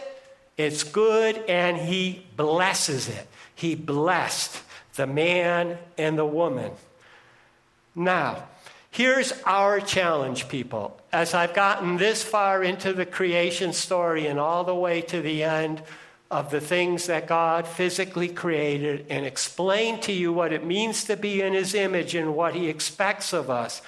it's 0.57 0.83
good, 0.83 1.37
and 1.47 1.77
he 1.77 2.25
blesses 2.35 3.07
it. 3.07 3.25
He 3.55 3.75
blessed 3.75 4.61
the 4.95 5.07
man 5.07 5.77
and 5.97 6.17
the 6.17 6.25
woman. 6.25 6.71
Now, 7.95 8.43
Here's 8.91 9.33
our 9.45 9.79
challenge, 9.79 10.49
people. 10.49 10.99
As 11.11 11.33
I've 11.33 11.53
gotten 11.53 11.97
this 11.97 12.23
far 12.23 12.63
into 12.63 12.93
the 12.93 13.05
creation 13.05 13.73
story 13.73 14.27
and 14.27 14.39
all 14.39 14.63
the 14.63 14.75
way 14.75 15.01
to 15.01 15.21
the 15.21 15.43
end 15.43 15.81
of 16.31 16.51
the 16.51 16.61
things 16.61 17.07
that 17.07 17.27
God 17.27 17.67
physically 17.67 18.27
created 18.27 19.05
and 19.09 19.25
explained 19.25 20.03
to 20.03 20.11
you 20.11 20.31
what 20.31 20.53
it 20.53 20.63
means 20.63 21.05
to 21.05 21.17
be 21.17 21.41
in 21.41 21.53
His 21.53 21.73
image 21.73 22.13
and 22.13 22.35
what 22.35 22.55
He 22.55 22.67
expects 22.67 23.33
of 23.33 23.49
us, 23.49 23.81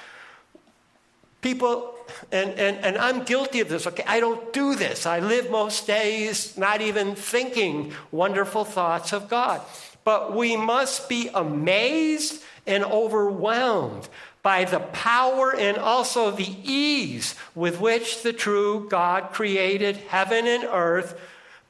people, 1.41 1.95
and, 2.31 2.51
and, 2.51 2.77
and 2.77 2.97
I'm 2.97 3.23
guilty 3.23 3.59
of 3.59 3.69
this, 3.69 3.85
okay? 3.87 4.03
I 4.07 4.19
don't 4.19 4.53
do 4.53 4.75
this. 4.75 5.05
I 5.05 5.19
live 5.19 5.49
most 5.49 5.87
days 5.87 6.57
not 6.57 6.81
even 6.81 7.15
thinking 7.15 7.93
wonderful 8.11 8.65
thoughts 8.65 9.13
of 9.13 9.29
God. 9.29 9.61
But 10.03 10.35
we 10.35 10.57
must 10.57 11.09
be 11.09 11.29
amazed 11.33 12.43
and 12.65 12.83
overwhelmed 12.83 14.07
by 14.43 14.63
the 14.63 14.79
power 14.79 15.55
and 15.55 15.77
also 15.77 16.31
the 16.31 16.55
ease 16.63 17.35
with 17.53 17.79
which 17.79 18.23
the 18.23 18.33
true 18.33 18.87
God 18.89 19.31
created 19.31 19.97
heaven 19.97 20.47
and 20.47 20.63
earth, 20.63 21.19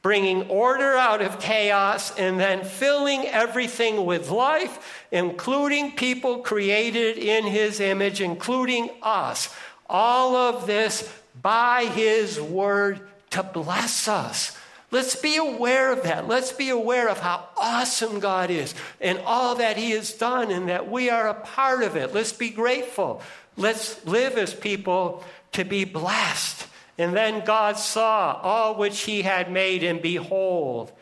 bringing 0.00 0.48
order 0.48 0.94
out 0.96 1.20
of 1.20 1.38
chaos 1.38 2.16
and 2.18 2.40
then 2.40 2.64
filling 2.64 3.26
everything 3.26 4.04
with 4.06 4.30
life, 4.30 5.04
including 5.10 5.92
people 5.92 6.38
created 6.38 7.18
in 7.18 7.44
his 7.44 7.78
image, 7.78 8.20
including 8.20 8.90
us. 9.02 9.54
All 9.88 10.34
of 10.34 10.66
this 10.66 11.12
by 11.40 11.84
his 11.84 12.40
word 12.40 13.00
to 13.30 13.42
bless 13.42 14.08
us 14.08 14.58
Let's 14.92 15.16
be 15.16 15.36
aware 15.36 15.90
of 15.90 16.02
that. 16.02 16.28
Let's 16.28 16.52
be 16.52 16.68
aware 16.68 17.08
of 17.08 17.18
how 17.18 17.48
awesome 17.56 18.20
God 18.20 18.50
is 18.50 18.74
and 19.00 19.18
all 19.24 19.54
that 19.54 19.78
He 19.78 19.92
has 19.92 20.12
done 20.12 20.50
and 20.50 20.68
that 20.68 20.90
we 20.90 21.08
are 21.08 21.28
a 21.28 21.34
part 21.34 21.82
of 21.82 21.96
it. 21.96 22.12
Let's 22.12 22.32
be 22.32 22.50
grateful. 22.50 23.22
Let's 23.56 24.04
live 24.04 24.36
as 24.36 24.52
people 24.52 25.24
to 25.52 25.64
be 25.64 25.84
blessed. 25.84 26.68
And 26.98 27.16
then 27.16 27.42
God 27.44 27.78
saw 27.78 28.38
all 28.42 28.74
which 28.74 29.00
He 29.00 29.22
had 29.22 29.50
made, 29.50 29.82
and 29.82 30.02
behold, 30.02 30.92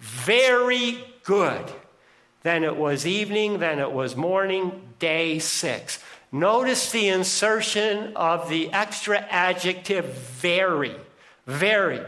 very 0.00 0.98
good. 1.22 1.64
Then 2.42 2.64
it 2.64 2.76
was 2.76 3.06
evening, 3.06 3.60
then 3.60 3.78
it 3.78 3.92
was 3.92 4.16
morning, 4.16 4.88
day 4.98 5.38
six. 5.38 6.02
Notice 6.32 6.90
the 6.90 7.08
insertion 7.08 8.12
of 8.16 8.48
the 8.48 8.72
extra 8.72 9.18
adjective 9.18 10.04
very. 10.04 10.96
Very. 11.46 12.00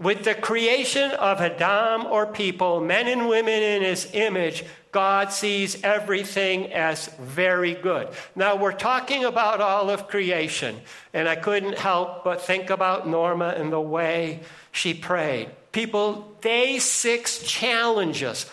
With 0.00 0.24
the 0.24 0.34
creation 0.34 1.10
of 1.10 1.42
Adam 1.42 2.06
or 2.06 2.24
people, 2.24 2.80
men 2.80 3.06
and 3.06 3.28
women 3.28 3.62
in 3.62 3.82
his 3.82 4.08
image, 4.14 4.64
God 4.92 5.30
sees 5.30 5.84
everything 5.84 6.72
as 6.72 7.08
very 7.20 7.74
good. 7.74 8.08
Now, 8.34 8.56
we're 8.56 8.72
talking 8.72 9.26
about 9.26 9.60
all 9.60 9.90
of 9.90 10.08
creation, 10.08 10.80
and 11.12 11.28
I 11.28 11.36
couldn't 11.36 11.76
help 11.76 12.24
but 12.24 12.40
think 12.40 12.70
about 12.70 13.06
Norma 13.06 13.48
and 13.48 13.70
the 13.70 13.80
way 13.80 14.40
she 14.72 14.94
prayed. 14.94 15.50
People, 15.70 16.34
day 16.40 16.78
six 16.78 17.42
challenges 17.42 18.46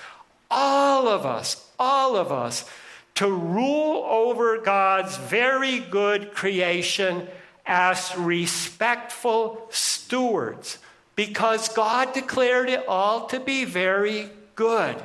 all 0.51 1.07
of 1.07 1.25
us, 1.25 1.65
all 1.79 2.17
of 2.17 2.29
us, 2.29 2.69
to 3.15 3.31
rule 3.31 4.03
over 4.05 4.57
God's 4.57 5.15
very 5.15 5.79
good 5.79 6.33
creation 6.33 7.29
as 7.65 8.17
respectful 8.17 9.67
stewards 9.69 10.79
because 11.17 11.67
God 11.69 12.13
declared 12.13 12.69
it 12.69 12.87
all 12.87 13.25
to 13.27 13.39
be 13.39 13.65
very 13.65 14.29
good. 14.55 14.95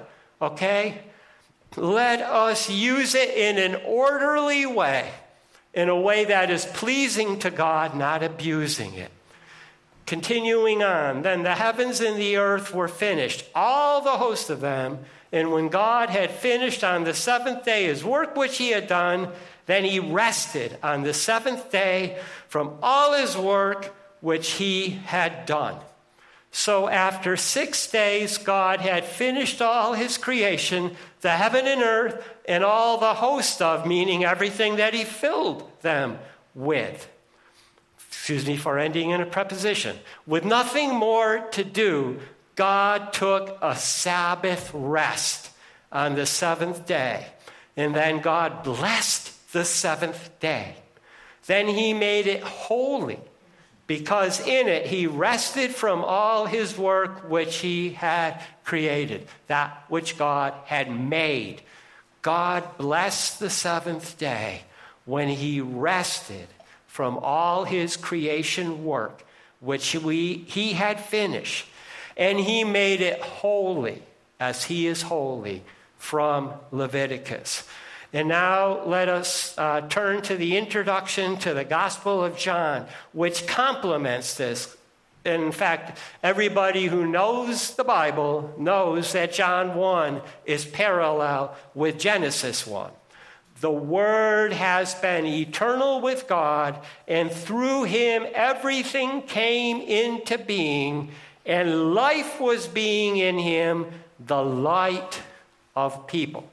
Okay? 0.40 0.98
Let 1.74 2.20
us 2.20 2.68
use 2.68 3.14
it 3.14 3.30
in 3.30 3.56
an 3.56 3.80
orderly 3.86 4.66
way, 4.66 5.10
in 5.72 5.88
a 5.88 5.98
way 5.98 6.26
that 6.26 6.50
is 6.50 6.66
pleasing 6.66 7.38
to 7.40 7.50
God, 7.50 7.96
not 7.96 8.22
abusing 8.22 8.92
it. 8.92 9.10
Continuing 10.04 10.82
on, 10.82 11.22
then 11.22 11.44
the 11.44 11.54
heavens 11.54 12.02
and 12.02 12.20
the 12.20 12.36
earth 12.36 12.74
were 12.74 12.88
finished, 12.88 13.46
all 13.54 14.02
the 14.02 14.10
host 14.10 14.50
of 14.50 14.60
them. 14.60 14.98
And 15.32 15.50
when 15.50 15.68
God 15.68 16.10
had 16.10 16.30
finished 16.30 16.84
on 16.84 17.04
the 17.04 17.14
seventh 17.14 17.64
day 17.64 17.84
his 17.84 18.04
work 18.04 18.36
which 18.36 18.58
he 18.58 18.68
had 18.68 18.86
done, 18.86 19.28
then 19.64 19.84
he 19.84 19.98
rested 19.98 20.76
on 20.82 21.04
the 21.04 21.14
seventh 21.14 21.72
day 21.72 22.18
from 22.48 22.76
all 22.82 23.14
his 23.14 23.34
work 23.34 23.94
which 24.20 24.50
he 24.52 24.90
had 24.90 25.46
done. 25.46 25.78
So 26.54 26.86
after 26.86 27.34
six 27.36 27.90
days, 27.90 28.36
God 28.36 28.80
had 28.80 29.06
finished 29.06 29.62
all 29.62 29.94
his 29.94 30.18
creation, 30.18 30.94
the 31.22 31.30
heaven 31.30 31.66
and 31.66 31.82
earth, 31.82 32.28
and 32.46 32.62
all 32.62 32.98
the 32.98 33.14
host 33.14 33.62
of, 33.62 33.86
meaning 33.86 34.22
everything 34.22 34.76
that 34.76 34.92
he 34.92 35.04
filled 35.04 35.68
them 35.80 36.18
with. 36.54 37.08
Excuse 38.08 38.46
me 38.46 38.58
for 38.58 38.78
ending 38.78 39.10
in 39.10 39.22
a 39.22 39.26
preposition. 39.26 39.96
With 40.26 40.44
nothing 40.44 40.94
more 40.94 41.38
to 41.52 41.64
do, 41.64 42.20
God 42.54 43.14
took 43.14 43.56
a 43.62 43.74
Sabbath 43.74 44.70
rest 44.74 45.50
on 45.90 46.16
the 46.16 46.26
seventh 46.26 46.86
day. 46.86 47.28
And 47.78 47.94
then 47.94 48.20
God 48.20 48.62
blessed 48.62 49.52
the 49.52 49.64
seventh 49.64 50.38
day. 50.38 50.76
Then 51.46 51.66
he 51.66 51.94
made 51.94 52.26
it 52.26 52.42
holy 52.42 53.20
because 53.86 54.40
in 54.40 54.68
it 54.68 54.86
he 54.86 55.06
rested 55.06 55.74
from 55.74 56.04
all 56.04 56.46
his 56.46 56.76
work 56.78 57.28
which 57.28 57.56
he 57.56 57.90
had 57.90 58.40
created, 58.64 59.26
that 59.48 59.84
which 59.88 60.16
God 60.16 60.54
had 60.66 60.90
made. 60.90 61.62
God 62.22 62.78
blessed 62.78 63.40
the 63.40 63.50
seventh 63.50 64.18
day 64.18 64.62
when 65.04 65.28
he 65.28 65.60
rested 65.60 66.46
from 66.86 67.18
all 67.18 67.64
his 67.64 67.96
creation 67.96 68.84
work 68.84 69.24
which 69.62 69.94
we, 69.94 70.38
he 70.48 70.72
had 70.72 71.00
finished, 71.00 71.66
and 72.16 72.38
he 72.38 72.64
made 72.64 73.00
it 73.00 73.20
holy 73.20 74.02
as 74.40 74.64
he 74.64 74.88
is 74.88 75.02
holy 75.02 75.62
from 75.98 76.52
Leviticus. 76.72 77.66
And 78.12 78.28
now 78.28 78.84
let 78.84 79.08
us 79.08 79.56
uh, 79.56 79.80
turn 79.82 80.20
to 80.22 80.36
the 80.36 80.58
introduction 80.58 81.38
to 81.38 81.54
the 81.54 81.64
Gospel 81.64 82.22
of 82.22 82.36
John, 82.36 82.86
which 83.12 83.46
complements 83.46 84.36
this. 84.36 84.76
In 85.24 85.50
fact, 85.50 85.98
everybody 86.22 86.86
who 86.86 87.06
knows 87.06 87.74
the 87.74 87.84
Bible 87.84 88.54
knows 88.58 89.12
that 89.12 89.32
John 89.32 89.76
1 89.76 90.20
is 90.44 90.66
parallel 90.66 91.56
with 91.74 91.98
Genesis 91.98 92.66
1. 92.66 92.90
The 93.60 93.70
Word 93.70 94.52
has 94.52 94.94
been 94.96 95.24
eternal 95.24 96.00
with 96.00 96.26
God, 96.26 96.80
and 97.06 97.30
through 97.30 97.84
him 97.84 98.26
everything 98.34 99.22
came 99.22 99.80
into 99.80 100.36
being, 100.36 101.12
and 101.46 101.94
life 101.94 102.40
was 102.40 102.66
being 102.66 103.16
in 103.16 103.38
him, 103.38 103.86
the 104.18 104.42
light 104.42 105.22
of 105.76 106.08
people. 106.08 106.51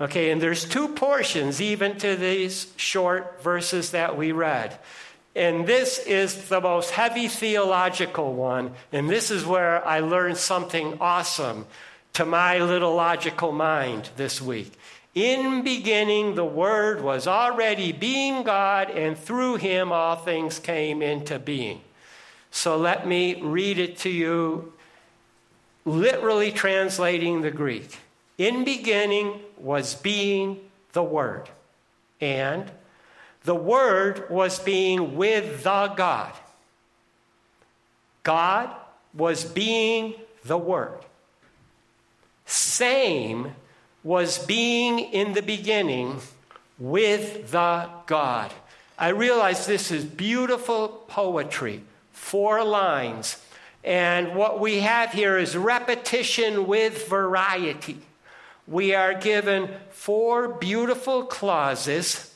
Okay, 0.00 0.30
and 0.30 0.40
there's 0.40 0.64
two 0.64 0.88
portions 0.88 1.60
even 1.60 1.96
to 1.98 2.16
these 2.16 2.72
short 2.76 3.42
verses 3.42 3.92
that 3.92 4.16
we 4.16 4.32
read. 4.32 4.76
And 5.36 5.66
this 5.66 5.98
is 5.98 6.48
the 6.48 6.60
most 6.60 6.90
heavy 6.90 7.28
theological 7.28 8.34
one. 8.34 8.72
And 8.92 9.08
this 9.08 9.30
is 9.30 9.44
where 9.44 9.86
I 9.86 10.00
learned 10.00 10.36
something 10.36 10.98
awesome 11.00 11.66
to 12.14 12.24
my 12.24 12.58
little 12.58 12.94
logical 12.94 13.52
mind 13.52 14.10
this 14.16 14.40
week. 14.40 14.72
In 15.14 15.62
beginning, 15.62 16.34
the 16.34 16.44
Word 16.44 17.00
was 17.00 17.28
already 17.28 17.92
being 17.92 18.42
God, 18.42 18.90
and 18.90 19.16
through 19.16 19.56
him 19.56 19.92
all 19.92 20.16
things 20.16 20.58
came 20.58 21.02
into 21.02 21.38
being. 21.38 21.80
So 22.50 22.76
let 22.76 23.06
me 23.06 23.40
read 23.40 23.78
it 23.78 23.98
to 23.98 24.10
you, 24.10 24.72
literally 25.84 26.50
translating 26.50 27.42
the 27.42 27.52
Greek. 27.52 27.96
In 28.38 28.64
beginning 28.64 29.40
was 29.58 29.94
being 29.94 30.60
the 30.92 31.02
Word, 31.02 31.48
and 32.20 32.70
the 33.44 33.54
Word 33.54 34.28
was 34.30 34.58
being 34.58 35.16
with 35.16 35.64
the 35.64 35.92
God. 35.96 36.32
God 38.22 38.74
was 39.12 39.44
being 39.44 40.14
the 40.44 40.58
Word. 40.58 41.00
Same 42.46 43.54
was 44.02 44.38
being 44.38 44.98
in 44.98 45.32
the 45.32 45.42
beginning 45.42 46.20
with 46.78 47.50
the 47.50 47.88
God. 48.06 48.52
I 48.98 49.08
realize 49.08 49.66
this 49.66 49.90
is 49.90 50.04
beautiful 50.04 50.88
poetry, 51.08 51.82
four 52.12 52.62
lines. 52.62 53.38
And 53.82 54.34
what 54.34 54.60
we 54.60 54.80
have 54.80 55.12
here 55.12 55.36
is 55.36 55.56
repetition 55.56 56.66
with 56.66 57.08
variety. 57.08 57.98
We 58.66 58.94
are 58.94 59.14
given 59.14 59.68
four 59.90 60.48
beautiful 60.48 61.24
clauses 61.24 62.34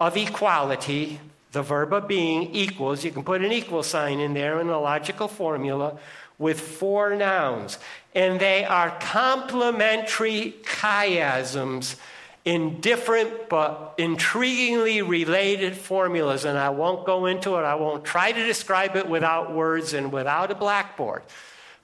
of 0.00 0.16
equality. 0.16 1.20
The 1.52 1.62
verb 1.62 1.92
of 1.92 2.06
being 2.06 2.54
equals. 2.54 3.04
You 3.04 3.10
can 3.10 3.24
put 3.24 3.42
an 3.42 3.52
equal 3.52 3.82
sign 3.82 4.20
in 4.20 4.34
there 4.34 4.60
in 4.60 4.68
a 4.68 4.78
logical 4.78 5.28
formula 5.28 5.98
with 6.38 6.60
four 6.60 7.14
nouns, 7.14 7.78
and 8.14 8.38
they 8.38 8.64
are 8.64 8.90
complementary 9.00 10.54
chiasms 10.64 11.96
in 12.44 12.80
different 12.80 13.48
but 13.48 13.96
intriguingly 13.98 15.06
related 15.06 15.76
formulas. 15.76 16.44
And 16.44 16.58
I 16.58 16.70
won't 16.70 17.06
go 17.06 17.26
into 17.26 17.56
it, 17.56 17.62
I 17.62 17.74
won't 17.74 18.04
try 18.04 18.32
to 18.32 18.44
describe 18.44 18.96
it 18.96 19.08
without 19.08 19.54
words 19.54 19.94
and 19.94 20.12
without 20.12 20.50
a 20.50 20.54
blackboard. 20.54 21.22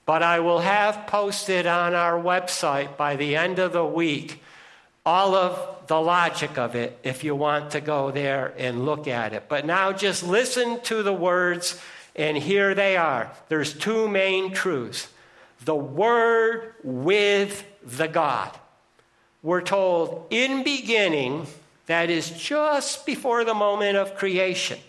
But 0.05 0.21
I 0.23 0.39
will 0.39 0.59
have 0.59 1.07
posted 1.07 1.65
on 1.65 1.93
our 1.93 2.21
website 2.21 2.97
by 2.97 3.15
the 3.15 3.35
end 3.35 3.59
of 3.59 3.71
the 3.71 3.85
week 3.85 4.41
all 5.05 5.35
of 5.35 5.87
the 5.87 5.99
logic 5.99 6.57
of 6.57 6.75
it 6.75 6.97
if 7.03 7.23
you 7.23 7.35
want 7.35 7.71
to 7.71 7.81
go 7.81 8.11
there 8.11 8.53
and 8.57 8.85
look 8.85 9.07
at 9.07 9.33
it. 9.33 9.45
But 9.49 9.65
now 9.65 9.91
just 9.91 10.23
listen 10.23 10.81
to 10.83 11.03
the 11.03 11.13
words 11.13 11.79
and 12.15 12.37
here 12.37 12.75
they 12.75 12.95
are. 12.95 13.31
There's 13.49 13.73
two 13.73 14.07
main 14.07 14.53
truths 14.53 15.07
the 15.65 15.75
Word 15.75 16.73
with 16.83 17.65
the 17.83 18.07
God. 18.07 18.51
We're 19.41 19.61
told 19.61 20.27
in 20.29 20.63
beginning, 20.63 21.47
that 21.85 22.09
is 22.09 22.29
just 22.31 23.05
before 23.05 23.43
the 23.43 23.53
moment 23.53 23.97
of 23.97 24.15
creation, 24.15 24.79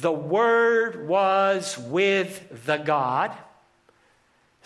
the 0.00 0.12
Word 0.12 1.08
was 1.08 1.78
with 1.78 2.64
the 2.66 2.76
God. 2.76 3.32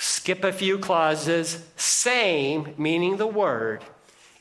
Skip 0.03 0.43
a 0.43 0.51
few 0.51 0.81
clauses, 0.81 1.65
same, 1.77 2.75
meaning 2.77 3.19
the 3.19 3.27
Word. 3.27 3.85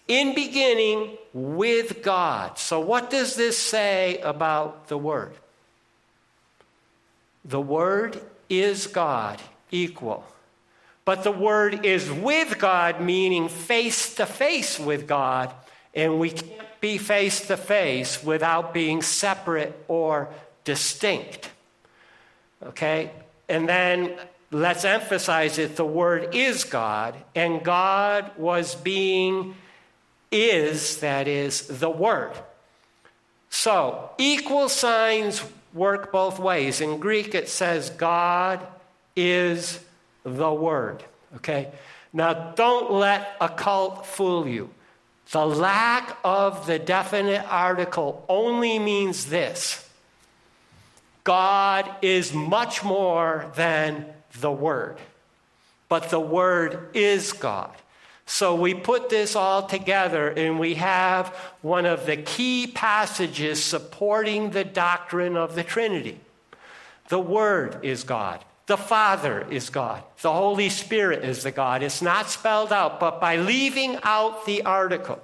In 0.07 0.33
beginning 0.33 1.19
with 1.33 2.01
God. 2.01 2.57
So, 2.57 2.79
what 2.79 3.11
does 3.11 3.35
this 3.35 3.59
say 3.59 4.17
about 4.21 4.87
the 4.87 4.97
Word? 4.97 5.35
The 7.45 7.61
Word 7.61 8.19
is 8.49 8.87
God, 8.87 9.39
equal. 9.69 10.25
But 11.05 11.23
the 11.23 11.31
Word 11.31 11.85
is 11.85 12.11
with 12.11 12.57
God, 12.57 12.99
meaning 12.99 13.47
face 13.47 14.15
to 14.15 14.25
face 14.25 14.79
with 14.79 15.05
God. 15.05 15.53
And 15.93 16.19
we 16.19 16.31
can't 16.31 16.81
be 16.81 16.97
face 16.97 17.45
to 17.49 17.55
face 17.55 18.23
without 18.23 18.73
being 18.73 19.03
separate 19.03 19.79
or 19.87 20.27
distinct. 20.63 21.51
Okay? 22.63 23.11
And 23.47 23.69
then 23.69 24.17
let's 24.51 24.85
emphasize 24.85 25.57
it 25.57 25.75
the 25.75 25.85
Word 25.85 26.35
is 26.35 26.63
God, 26.65 27.15
and 27.33 27.63
God 27.63 28.31
was 28.37 28.75
being, 28.75 29.55
is, 30.31 30.97
that 30.97 31.27
is, 31.27 31.67
the 31.67 31.89
Word. 31.89 32.33
So, 33.49 34.11
equal 34.17 34.69
signs 34.69 35.43
work 35.73 36.11
both 36.11 36.39
ways. 36.39 36.81
In 36.81 36.99
Greek, 36.99 37.33
it 37.33 37.49
says 37.49 37.89
God 37.89 38.65
is 39.15 39.79
the 40.23 40.53
Word. 40.53 41.03
Okay? 41.37 41.71
Now, 42.13 42.33
don't 42.33 42.91
let 42.91 43.35
a 43.39 43.47
cult 43.47 44.05
fool 44.05 44.47
you. 44.47 44.69
The 45.31 45.45
lack 45.45 46.17
of 46.25 46.67
the 46.67 46.77
definite 46.77 47.45
article 47.49 48.25
only 48.27 48.79
means 48.79 49.27
this 49.27 49.87
God 51.23 51.89
is 52.01 52.33
much 52.33 52.83
more 52.83 53.49
than 53.55 54.05
the 54.39 54.51
Word, 54.51 54.97
but 55.89 56.09
the 56.09 56.19
Word 56.19 56.89
is 56.93 57.33
God. 57.33 57.75
So 58.25 58.55
we 58.55 58.73
put 58.73 59.09
this 59.09 59.35
all 59.35 59.63
together 59.63 60.29
and 60.29 60.59
we 60.59 60.75
have 60.75 61.27
one 61.61 61.85
of 61.85 62.05
the 62.05 62.17
key 62.17 62.67
passages 62.67 63.61
supporting 63.61 64.51
the 64.51 64.63
doctrine 64.63 65.35
of 65.35 65.55
the 65.55 65.63
Trinity. 65.63 66.19
The 67.09 67.19
Word 67.19 67.83
is 67.83 68.03
God. 68.03 68.45
The 68.67 68.77
Father 68.77 69.45
is 69.49 69.69
God. 69.69 70.01
The 70.21 70.31
Holy 70.31 70.69
Spirit 70.69 71.25
is 71.25 71.43
the 71.43 71.51
God. 71.51 71.83
It's 71.83 72.01
not 72.01 72.29
spelled 72.29 72.71
out, 72.71 73.01
but 73.01 73.19
by 73.19 73.35
leaving 73.35 73.97
out 74.03 74.45
the 74.45 74.61
article, 74.61 75.21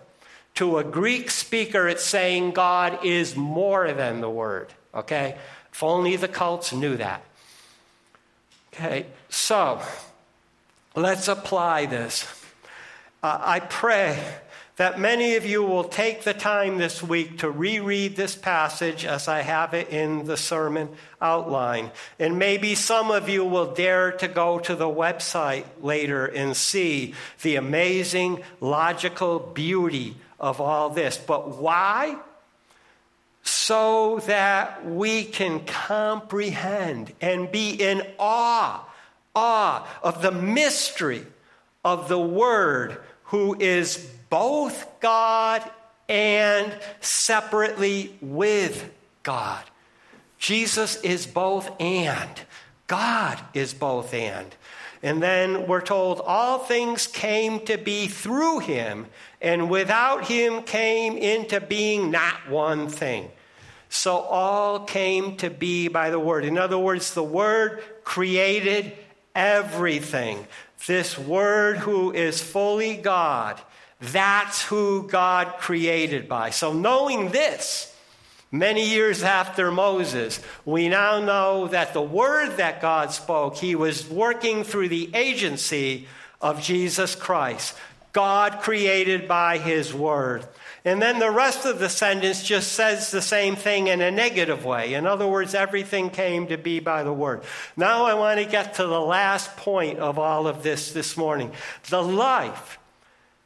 to 0.55 0.79
a 0.79 0.83
Greek 0.83 1.29
speaker, 1.29 1.87
it's 1.87 2.03
saying 2.03 2.51
God 2.51 3.05
is 3.05 3.35
more 3.35 3.93
than 3.93 4.21
the 4.21 4.29
Word. 4.29 4.73
Okay? 4.93 5.37
If 5.71 5.83
only 5.83 6.15
the 6.15 6.27
cults 6.27 6.73
knew 6.73 6.97
that. 6.97 7.23
Okay, 8.79 9.07
so 9.27 9.81
let's 10.95 11.27
apply 11.27 11.87
this. 11.87 12.27
Uh, 13.23 13.39
I 13.41 13.59
pray 13.59 14.23
that 14.75 14.99
many 14.99 15.35
of 15.35 15.47
you 15.47 15.63
will 15.63 15.85
take 15.85 16.21
the 16.21 16.35
time 16.35 16.77
this 16.77 17.01
week 17.01 17.39
to 17.39 17.49
reread 17.49 18.15
this 18.15 18.35
passage 18.35 19.03
as 19.03 19.27
I 19.27 19.41
have 19.41 19.73
it 19.73 19.89
in 19.89 20.27
the 20.27 20.37
sermon 20.37 20.89
outline. 21.19 21.89
And 22.19 22.37
maybe 22.37 22.75
some 22.75 23.09
of 23.09 23.27
you 23.29 23.43
will 23.43 23.73
dare 23.73 24.11
to 24.11 24.27
go 24.27 24.59
to 24.59 24.75
the 24.75 24.85
website 24.85 25.65
later 25.81 26.27
and 26.27 26.55
see 26.55 27.15
the 27.41 27.55
amazing 27.55 28.43
logical 28.61 29.39
beauty 29.39 30.17
of 30.39 30.61
all 30.61 30.91
this. 30.91 31.17
But 31.17 31.57
why? 31.57 32.17
So 33.47 34.19
that 34.27 34.85
we 34.85 35.23
can 35.23 35.63
comprehend 35.63 37.13
and 37.21 37.49
be 37.49 37.71
in 37.71 38.03
awe, 38.19 38.85
awe 39.33 39.87
of 40.03 40.21
the 40.21 40.33
mystery 40.33 41.25
of 41.85 42.09
the 42.09 42.19
Word 42.19 42.97
who 43.23 43.55
is 43.57 43.97
both 44.29 44.99
God 44.99 45.63
and 46.09 46.73
separately 46.99 48.17
with 48.19 48.91
God. 49.23 49.63
Jesus 50.37 51.01
is 51.01 51.25
both 51.25 51.71
and. 51.79 52.41
God 52.87 53.39
is 53.53 53.73
both 53.73 54.13
and. 54.13 54.53
And 55.01 55.23
then 55.23 55.67
we're 55.67 55.79
told 55.79 56.19
all 56.19 56.59
things 56.59 57.07
came 57.07 57.61
to 57.61 57.77
be 57.77 58.07
through 58.07 58.59
him, 58.59 59.05
and 59.41 59.69
without 59.69 60.25
him 60.25 60.63
came 60.63 61.15
into 61.15 61.61
being 61.61 62.11
not 62.11 62.49
one 62.49 62.89
thing. 62.89 63.31
So 63.89 64.17
all 64.17 64.81
came 64.81 65.37
to 65.37 65.49
be 65.49 65.87
by 65.87 66.09
the 66.09 66.19
Word. 66.19 66.45
In 66.45 66.57
other 66.57 66.77
words, 66.77 67.13
the 67.13 67.23
Word 67.23 67.81
created 68.03 68.93
everything. 69.33 70.45
This 70.85 71.17
Word 71.17 71.77
who 71.77 72.11
is 72.11 72.41
fully 72.41 72.97
God, 72.97 73.59
that's 73.99 74.61
who 74.63 75.07
God 75.07 75.55
created 75.57 76.27
by. 76.27 76.51
So, 76.51 76.73
knowing 76.73 77.29
this, 77.29 77.95
many 78.51 78.87
years 78.87 79.23
after 79.23 79.71
Moses, 79.71 80.39
we 80.65 80.89
now 80.89 81.19
know 81.19 81.67
that 81.69 81.93
the 81.93 82.01
Word 82.01 82.57
that 82.57 82.81
God 82.81 83.11
spoke, 83.11 83.57
He 83.57 83.75
was 83.75 84.07
working 84.09 84.63
through 84.63 84.89
the 84.89 85.09
agency 85.13 86.07
of 86.41 86.61
Jesus 86.61 87.15
Christ. 87.15 87.75
God 88.13 88.59
created 88.61 89.27
by 89.27 89.57
His 89.57 89.93
Word. 89.93 90.45
And 90.87 91.01
then 91.01 91.19
the 91.19 91.29
rest 91.29 91.65
of 91.65 91.79
the 91.79 91.89
sentence 91.89 92.41
just 92.41 92.71
says 92.71 93.11
the 93.11 93.21
same 93.21 93.57
thing 93.57 93.87
in 93.87 93.99
a 93.99 94.09
negative 94.09 94.63
way. 94.63 94.93
In 94.93 95.05
other 95.05 95.27
words, 95.27 95.53
everything 95.53 96.09
came 96.09 96.47
to 96.47 96.57
be 96.57 96.79
by 96.79 97.03
the 97.03 97.11
Word. 97.11 97.43
Now 97.75 98.05
I 98.05 98.13
want 98.13 98.39
to 98.39 98.45
get 98.45 98.75
to 98.75 98.87
the 98.87 99.01
last 99.01 99.57
point 99.57 99.99
of 99.99 100.17
all 100.17 100.47
of 100.47 100.63
this 100.63 100.93
this 100.93 101.17
morning. 101.17 101.51
The 101.89 102.01
life 102.01 102.79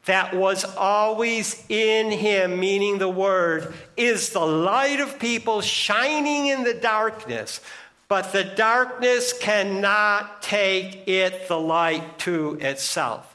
that 0.04 0.36
was 0.36 0.64
always 0.64 1.64
in 1.68 2.12
him, 2.12 2.60
meaning 2.60 2.98
the 2.98 3.08
Word, 3.08 3.74
is 3.96 4.30
the 4.30 4.46
light 4.46 5.00
of 5.00 5.18
people 5.18 5.62
shining 5.62 6.46
in 6.46 6.62
the 6.62 6.74
darkness. 6.74 7.60
But 8.06 8.32
the 8.32 8.44
darkness 8.44 9.36
cannot 9.36 10.42
take 10.42 11.08
it, 11.08 11.48
the 11.48 11.58
light, 11.58 12.20
to 12.20 12.58
itself. 12.60 13.31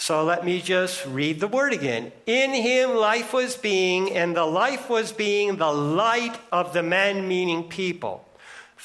So 0.00 0.24
let 0.24 0.46
me 0.46 0.62
just 0.62 1.04
read 1.04 1.40
the 1.40 1.46
word 1.46 1.74
again. 1.74 2.10
In 2.24 2.54
him 2.54 2.94
life 2.94 3.34
was 3.34 3.54
being, 3.54 4.16
and 4.16 4.34
the 4.34 4.46
life 4.46 4.88
was 4.88 5.12
being 5.12 5.56
the 5.56 5.70
light 5.70 6.34
of 6.50 6.72
the 6.72 6.82
men, 6.82 7.28
meaning 7.28 7.64
people. 7.64 8.26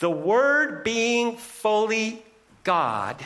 The 0.01 0.09
word 0.09 0.83
being 0.83 1.37
fully 1.37 2.21
God 2.65 3.23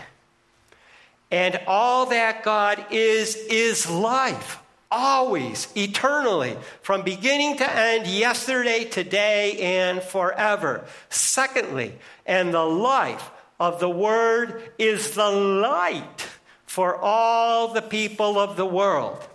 and 1.31 1.59
all 1.65 2.05
that 2.05 2.43
God 2.43 2.85
is, 2.91 3.35
is 3.35 3.89
life, 3.89 4.59
always, 4.91 5.67
eternally, 5.75 6.57
from 6.83 7.01
beginning 7.01 7.57
to 7.57 7.75
end, 7.75 8.05
yesterday, 8.05 8.83
today, 8.83 9.57
and 9.57 10.03
forever. 10.03 10.85
Secondly, 11.09 11.95
and 12.27 12.53
the 12.53 12.65
life 12.65 13.31
of 13.59 13.79
the 13.79 13.89
Word 13.89 14.71
is 14.77 15.15
the 15.15 15.31
light 15.31 16.28
for 16.79 16.95
all 16.95 17.67
the 17.67 17.81
people 17.81 18.39
of 18.39 18.55
the 18.55 18.65
world. 18.65 19.27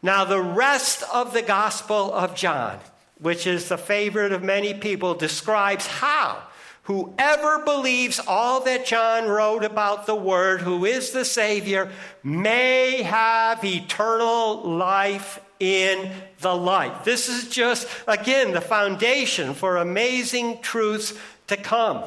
Now, 0.00 0.24
the 0.24 0.40
rest 0.40 1.04
of 1.12 1.34
the 1.34 1.42
Gospel 1.42 2.10
of 2.14 2.34
John, 2.34 2.78
which 3.18 3.46
is 3.46 3.68
the 3.68 3.76
favorite 3.76 4.32
of 4.32 4.42
many 4.42 4.72
people, 4.72 5.12
describes 5.12 5.86
how 5.86 6.42
Whoever 6.84 7.62
believes 7.62 8.18
all 8.26 8.60
that 8.62 8.86
John 8.86 9.28
wrote 9.28 9.64
about 9.64 10.06
the 10.06 10.14
Word, 10.14 10.62
who 10.62 10.86
is 10.86 11.10
the 11.10 11.26
Savior, 11.26 11.92
may 12.24 13.02
have 13.02 13.62
eternal 13.62 14.62
life 14.62 15.40
in 15.60 16.10
the 16.40 16.56
light. 16.56 17.04
This 17.04 17.28
is 17.28 17.50
just, 17.50 17.86
again, 18.08 18.52
the 18.52 18.62
foundation 18.62 19.52
for 19.52 19.76
amazing 19.76 20.62
truths 20.62 21.12
to 21.48 21.58
come. 21.58 22.02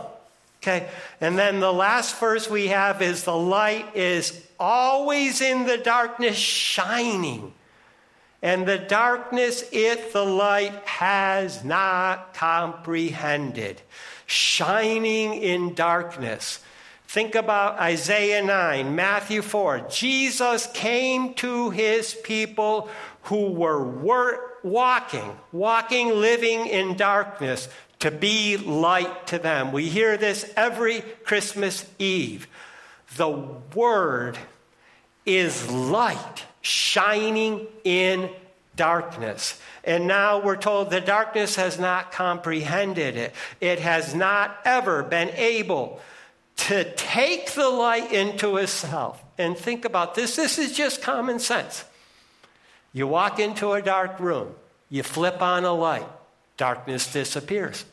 Okay, 0.63 0.88
and 1.19 1.38
then 1.38 1.60
the 1.60 1.73
last 1.73 2.17
verse 2.21 2.49
we 2.49 2.67
have 2.67 3.02
is 3.02 3.26
the 3.26 3.36
light 3.36 3.97
is 3.97 4.47
always 4.58 5.41
in 5.41 5.65
the 5.65 5.78
darkness 5.78 6.38
shining. 6.38 7.54
And 8.41 8.65
the 8.65 8.78
darkness 8.78 9.65
it, 9.73 10.13
the 10.13 10.23
light, 10.23 10.73
has 10.86 11.65
not 11.65 12.34
comprehended 12.34 13.82
shining 14.26 15.34
in 15.34 15.73
darkness. 15.76 16.60
Think 17.10 17.36
about 17.36 17.80
Isaiah 17.80 18.41
9, 18.41 18.95
Matthew 18.95 19.41
4. 19.41 19.88
Jesus 19.89 20.67
came 20.73 21.34
to 21.36 21.71
his 21.71 22.13
people 22.23 22.88
who 23.23 23.52
were 23.52 24.58
walking, 24.63 25.38
walking, 25.52 26.10
living 26.10 26.67
in 26.67 26.95
darkness 26.95 27.67
to 28.04 28.12
be 28.12 28.58
light 28.58 29.28
to 29.28 29.39
them. 29.39 29.72
We 29.72 29.88
hear 29.88 30.18
this 30.18 30.52
every 30.58 31.00
Christmas 31.24 31.86
Eve. 32.00 32.50
The 33.16 33.30
Word 33.30 34.38
is 35.26 35.72
light 35.72 36.44
shining 36.60 37.66
in 37.86 38.30
darkness. 38.76 39.58
And 39.86 40.06
now 40.06 40.42
we're 40.42 40.58
told 40.58 40.89
the 40.89 41.00
darkness 41.00 41.56
has 41.56 41.80
not 41.80 42.12
comprehended 42.12 43.16
it. 43.16 43.34
It 43.62 43.80
has 43.80 44.13
not 44.13 44.58
ever 44.66 45.02
been 45.04 45.30
able 45.30 46.02
to 46.58 46.84
take 46.96 47.54
the 47.54 47.70
light 47.70 48.12
into 48.12 48.58
itself. 48.58 49.24
And 49.38 49.58
think 49.58 49.86
about 49.86 50.13
this 50.13 50.36
this 50.36 50.60
is 50.60 50.76
just 50.76 51.02
common 51.02 51.39
sense. 51.39 51.86
You 52.92 53.08
walk 53.08 53.39
into 53.39 53.72
a 53.72 53.82
dark 53.82 54.20
room, 54.20 54.56
you 54.89 55.04
flip 55.04 55.42
on 55.42 55.63
a 55.63 55.74
light, 55.74 56.08
darkness 56.58 57.10
disappears. 57.10 57.86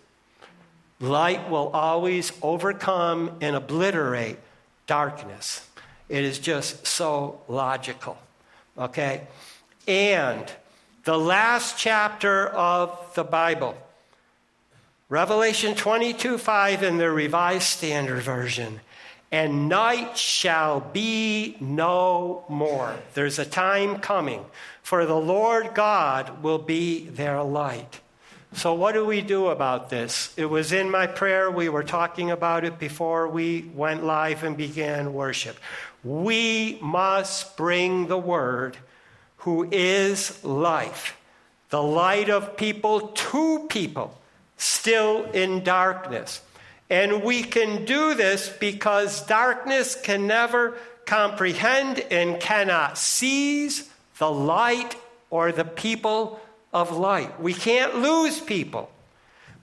Light 1.00 1.48
will 1.48 1.68
always 1.68 2.32
overcome 2.42 3.38
and 3.40 3.56
obliterate 3.56 4.38
darkness. 4.86 5.66
It 6.08 6.24
is 6.24 6.38
just 6.38 6.86
so 6.86 7.40
logical. 7.48 8.18
Okay? 8.76 9.26
And 9.88 10.44
the 11.04 11.18
last 11.18 11.78
chapter 11.78 12.48
of 12.48 13.14
the 13.14 13.24
Bible. 13.24 13.76
Revelation 15.08 15.74
22 15.74 16.38
5 16.38 16.82
in 16.82 16.98
the 16.98 17.10
Revised 17.10 17.64
Standard 17.64 18.22
Version. 18.22 18.80
And 19.32 19.68
night 19.68 20.18
shall 20.18 20.80
be 20.80 21.56
no 21.60 22.44
more. 22.48 22.96
There's 23.14 23.38
a 23.38 23.44
time 23.44 23.98
coming, 23.98 24.44
for 24.82 25.06
the 25.06 25.16
Lord 25.16 25.74
God 25.74 26.42
will 26.42 26.58
be 26.58 27.06
their 27.06 27.42
light. 27.42 28.00
So, 28.52 28.74
what 28.74 28.92
do 28.92 29.04
we 29.04 29.20
do 29.20 29.46
about 29.46 29.90
this? 29.90 30.34
It 30.36 30.46
was 30.46 30.72
in 30.72 30.90
my 30.90 31.06
prayer. 31.06 31.50
We 31.50 31.68
were 31.68 31.84
talking 31.84 32.30
about 32.30 32.64
it 32.64 32.78
before 32.78 33.28
we 33.28 33.70
went 33.74 34.04
live 34.04 34.42
and 34.42 34.56
began 34.56 35.14
worship. 35.14 35.56
We 36.02 36.78
must 36.82 37.56
bring 37.56 38.08
the 38.08 38.18
word 38.18 38.76
who 39.38 39.68
is 39.70 40.42
life, 40.44 41.16
the 41.68 41.82
light 41.82 42.28
of 42.28 42.56
people 42.56 43.08
to 43.08 43.66
people 43.68 44.20
still 44.56 45.24
in 45.30 45.62
darkness. 45.62 46.42
And 46.90 47.22
we 47.22 47.42
can 47.44 47.84
do 47.84 48.14
this 48.14 48.48
because 48.48 49.24
darkness 49.26 49.94
can 49.94 50.26
never 50.26 50.76
comprehend 51.06 52.00
and 52.10 52.40
cannot 52.40 52.98
seize 52.98 53.88
the 54.18 54.30
light 54.30 54.96
or 55.30 55.52
the 55.52 55.64
people 55.64 56.40
of 56.72 56.96
light. 56.96 57.40
We 57.40 57.54
can't 57.54 57.96
lose 57.96 58.40
people, 58.40 58.90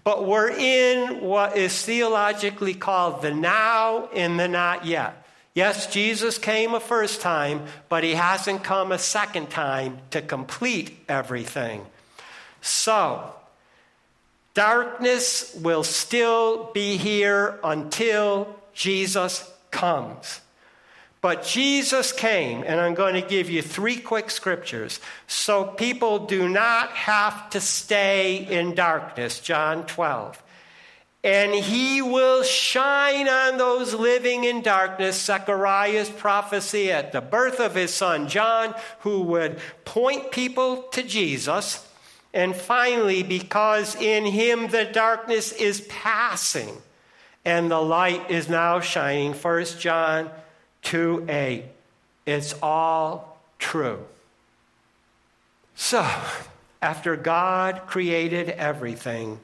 but 0.04 0.26
we're 0.26 0.50
in 0.50 1.22
what 1.22 1.58
is 1.58 1.82
theologically 1.82 2.74
called 2.74 3.22
the 3.22 3.34
now 3.34 4.10
and 4.13 4.39
the 4.39 4.48
not 4.48 4.86
yet. 4.86 5.24
Yes, 5.54 5.88
Jesus 5.88 6.38
came 6.38 6.76
a 6.76 6.80
first 6.80 7.20
time, 7.20 7.63
but 7.89 8.04
he 8.04 8.13
hasn't 8.13 8.63
come 8.63 8.91
a 8.91 9.00
second 9.00 9.50
time 9.50 9.98
to 10.12 10.22
complete 10.22 10.96
everything. 11.10 11.84
So, 12.62 13.34
darkness 14.54 15.56
will 15.56 15.84
still 15.84 16.72
be 16.74 16.98
here 16.98 17.60
until 17.63 18.56
Jesus 18.74 19.52
comes. 19.72 20.41
But 21.21 21.43
Jesus 21.43 22.12
came, 22.12 22.63
and 22.63 22.80
I'm 22.80 22.93
going 22.93 23.15
to 23.15 23.27
give 23.27 23.49
you 23.49 23.62
three 23.62 23.97
quick 23.97 24.30
scriptures 24.30 24.99
so 25.25 25.65
people 25.65 26.25
do 26.25 26.47
not 26.47 26.89
have 26.91 27.49
to 27.51 27.60
stay 27.60 28.47
in 28.49 28.75
darkness. 28.75 29.39
John 29.39 29.86
12 29.86 30.43
and 31.27 31.53
he 31.53 32.01
will 32.01 32.41
shine 32.43 33.27
on 33.27 33.58
those 33.58 33.93
living 33.93 34.45
in 34.45 34.62
darkness. 34.62 35.21
Zechariah's 35.21 36.10
prophecy 36.10 36.89
at 36.89 37.12
the 37.12 37.19
birth 37.19 37.60
of 37.60 37.75
his 37.75 37.93
son 37.93 38.30
John, 38.30 38.73
who 38.99 39.23
would 39.23 39.60
point 39.84 40.32
people 40.32 40.84
to 40.93 41.03
Jesus. 41.03 41.86
And 42.34 42.56
finally, 42.56 43.23
because 43.23 43.95
in 43.95 44.25
him 44.25 44.67
the 44.67 44.86
darkness 44.86 45.51
is 45.51 45.82
passing 45.89 46.77
and 47.43 47.71
the 47.71 47.82
light 47.82 48.30
is 48.30 48.47
now 48.47 48.80
shining. 48.80 49.34
1 49.34 49.65
John 49.80 50.30
2 50.88 51.26
8. 51.28 51.65
It's 52.26 52.56
all 52.63 53.38
true. 53.60 54.06
So, 55.76 56.10
after 56.82 57.17
God 57.17 57.82
created 57.88 58.50
everything, 58.52 59.41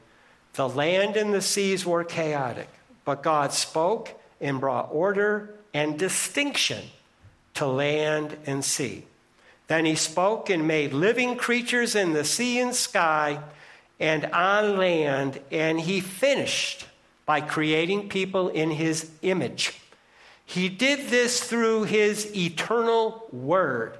the 0.53 0.69
land 0.69 1.17
and 1.17 1.33
the 1.33 1.41
seas 1.41 1.85
were 1.85 2.05
chaotic, 2.05 2.69
but 3.03 3.23
God 3.23 3.51
spoke 3.51 4.17
and 4.39 4.61
brought 4.61 4.87
order 4.93 5.53
and 5.73 5.99
distinction 5.99 6.85
to 7.55 7.65
land 7.65 8.37
and 8.45 8.63
sea. 8.63 9.03
Then 9.67 9.83
he 9.83 9.95
spoke 9.95 10.49
and 10.49 10.65
made 10.65 10.93
living 10.93 11.35
creatures 11.35 11.93
in 11.93 12.13
the 12.13 12.23
sea 12.23 12.61
and 12.61 12.73
sky 12.73 13.41
and 13.99 14.25
on 14.27 14.77
land, 14.77 15.41
and 15.51 15.81
he 15.81 15.99
finished 15.99 16.85
by 17.25 17.41
creating 17.41 18.07
people 18.07 18.47
in 18.47 18.71
his 18.71 19.11
image. 19.21 19.73
He 20.45 20.69
did 20.69 21.09
this 21.09 21.41
through 21.41 21.83
his 21.83 22.35
eternal 22.35 23.27
word, 23.31 23.97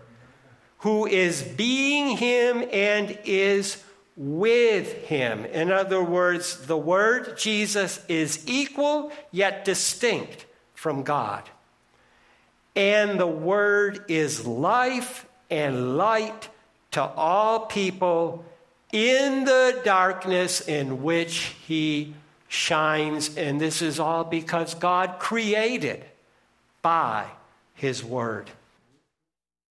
who 0.79 1.05
is 1.05 1.41
being 1.41 2.17
him 2.17 2.67
and 2.71 3.17
is 3.23 3.83
with 4.15 4.93
him. 5.05 5.45
In 5.45 5.71
other 5.71 6.03
words, 6.03 6.67
the 6.67 6.77
word 6.77 7.37
Jesus 7.37 8.03
is 8.07 8.43
equal 8.47 9.11
yet 9.31 9.65
distinct 9.65 10.45
from 10.75 11.03
God. 11.03 11.49
And 12.75 13.19
the 13.19 13.27
word 13.27 14.05
is 14.07 14.45
life 14.45 15.25
and 15.49 15.97
light 15.97 16.49
to 16.91 17.01
all 17.01 17.61
people 17.65 18.45
in 18.91 19.45
the 19.45 19.81
darkness 19.83 20.61
in 20.61 21.01
which 21.01 21.53
he 21.65 22.13
shines. 22.47 23.35
And 23.35 23.59
this 23.59 23.81
is 23.81 23.99
all 23.99 24.23
because 24.23 24.75
God 24.75 25.17
created 25.19 26.05
by 26.83 27.25
his 27.73 28.03
word. 28.03 28.51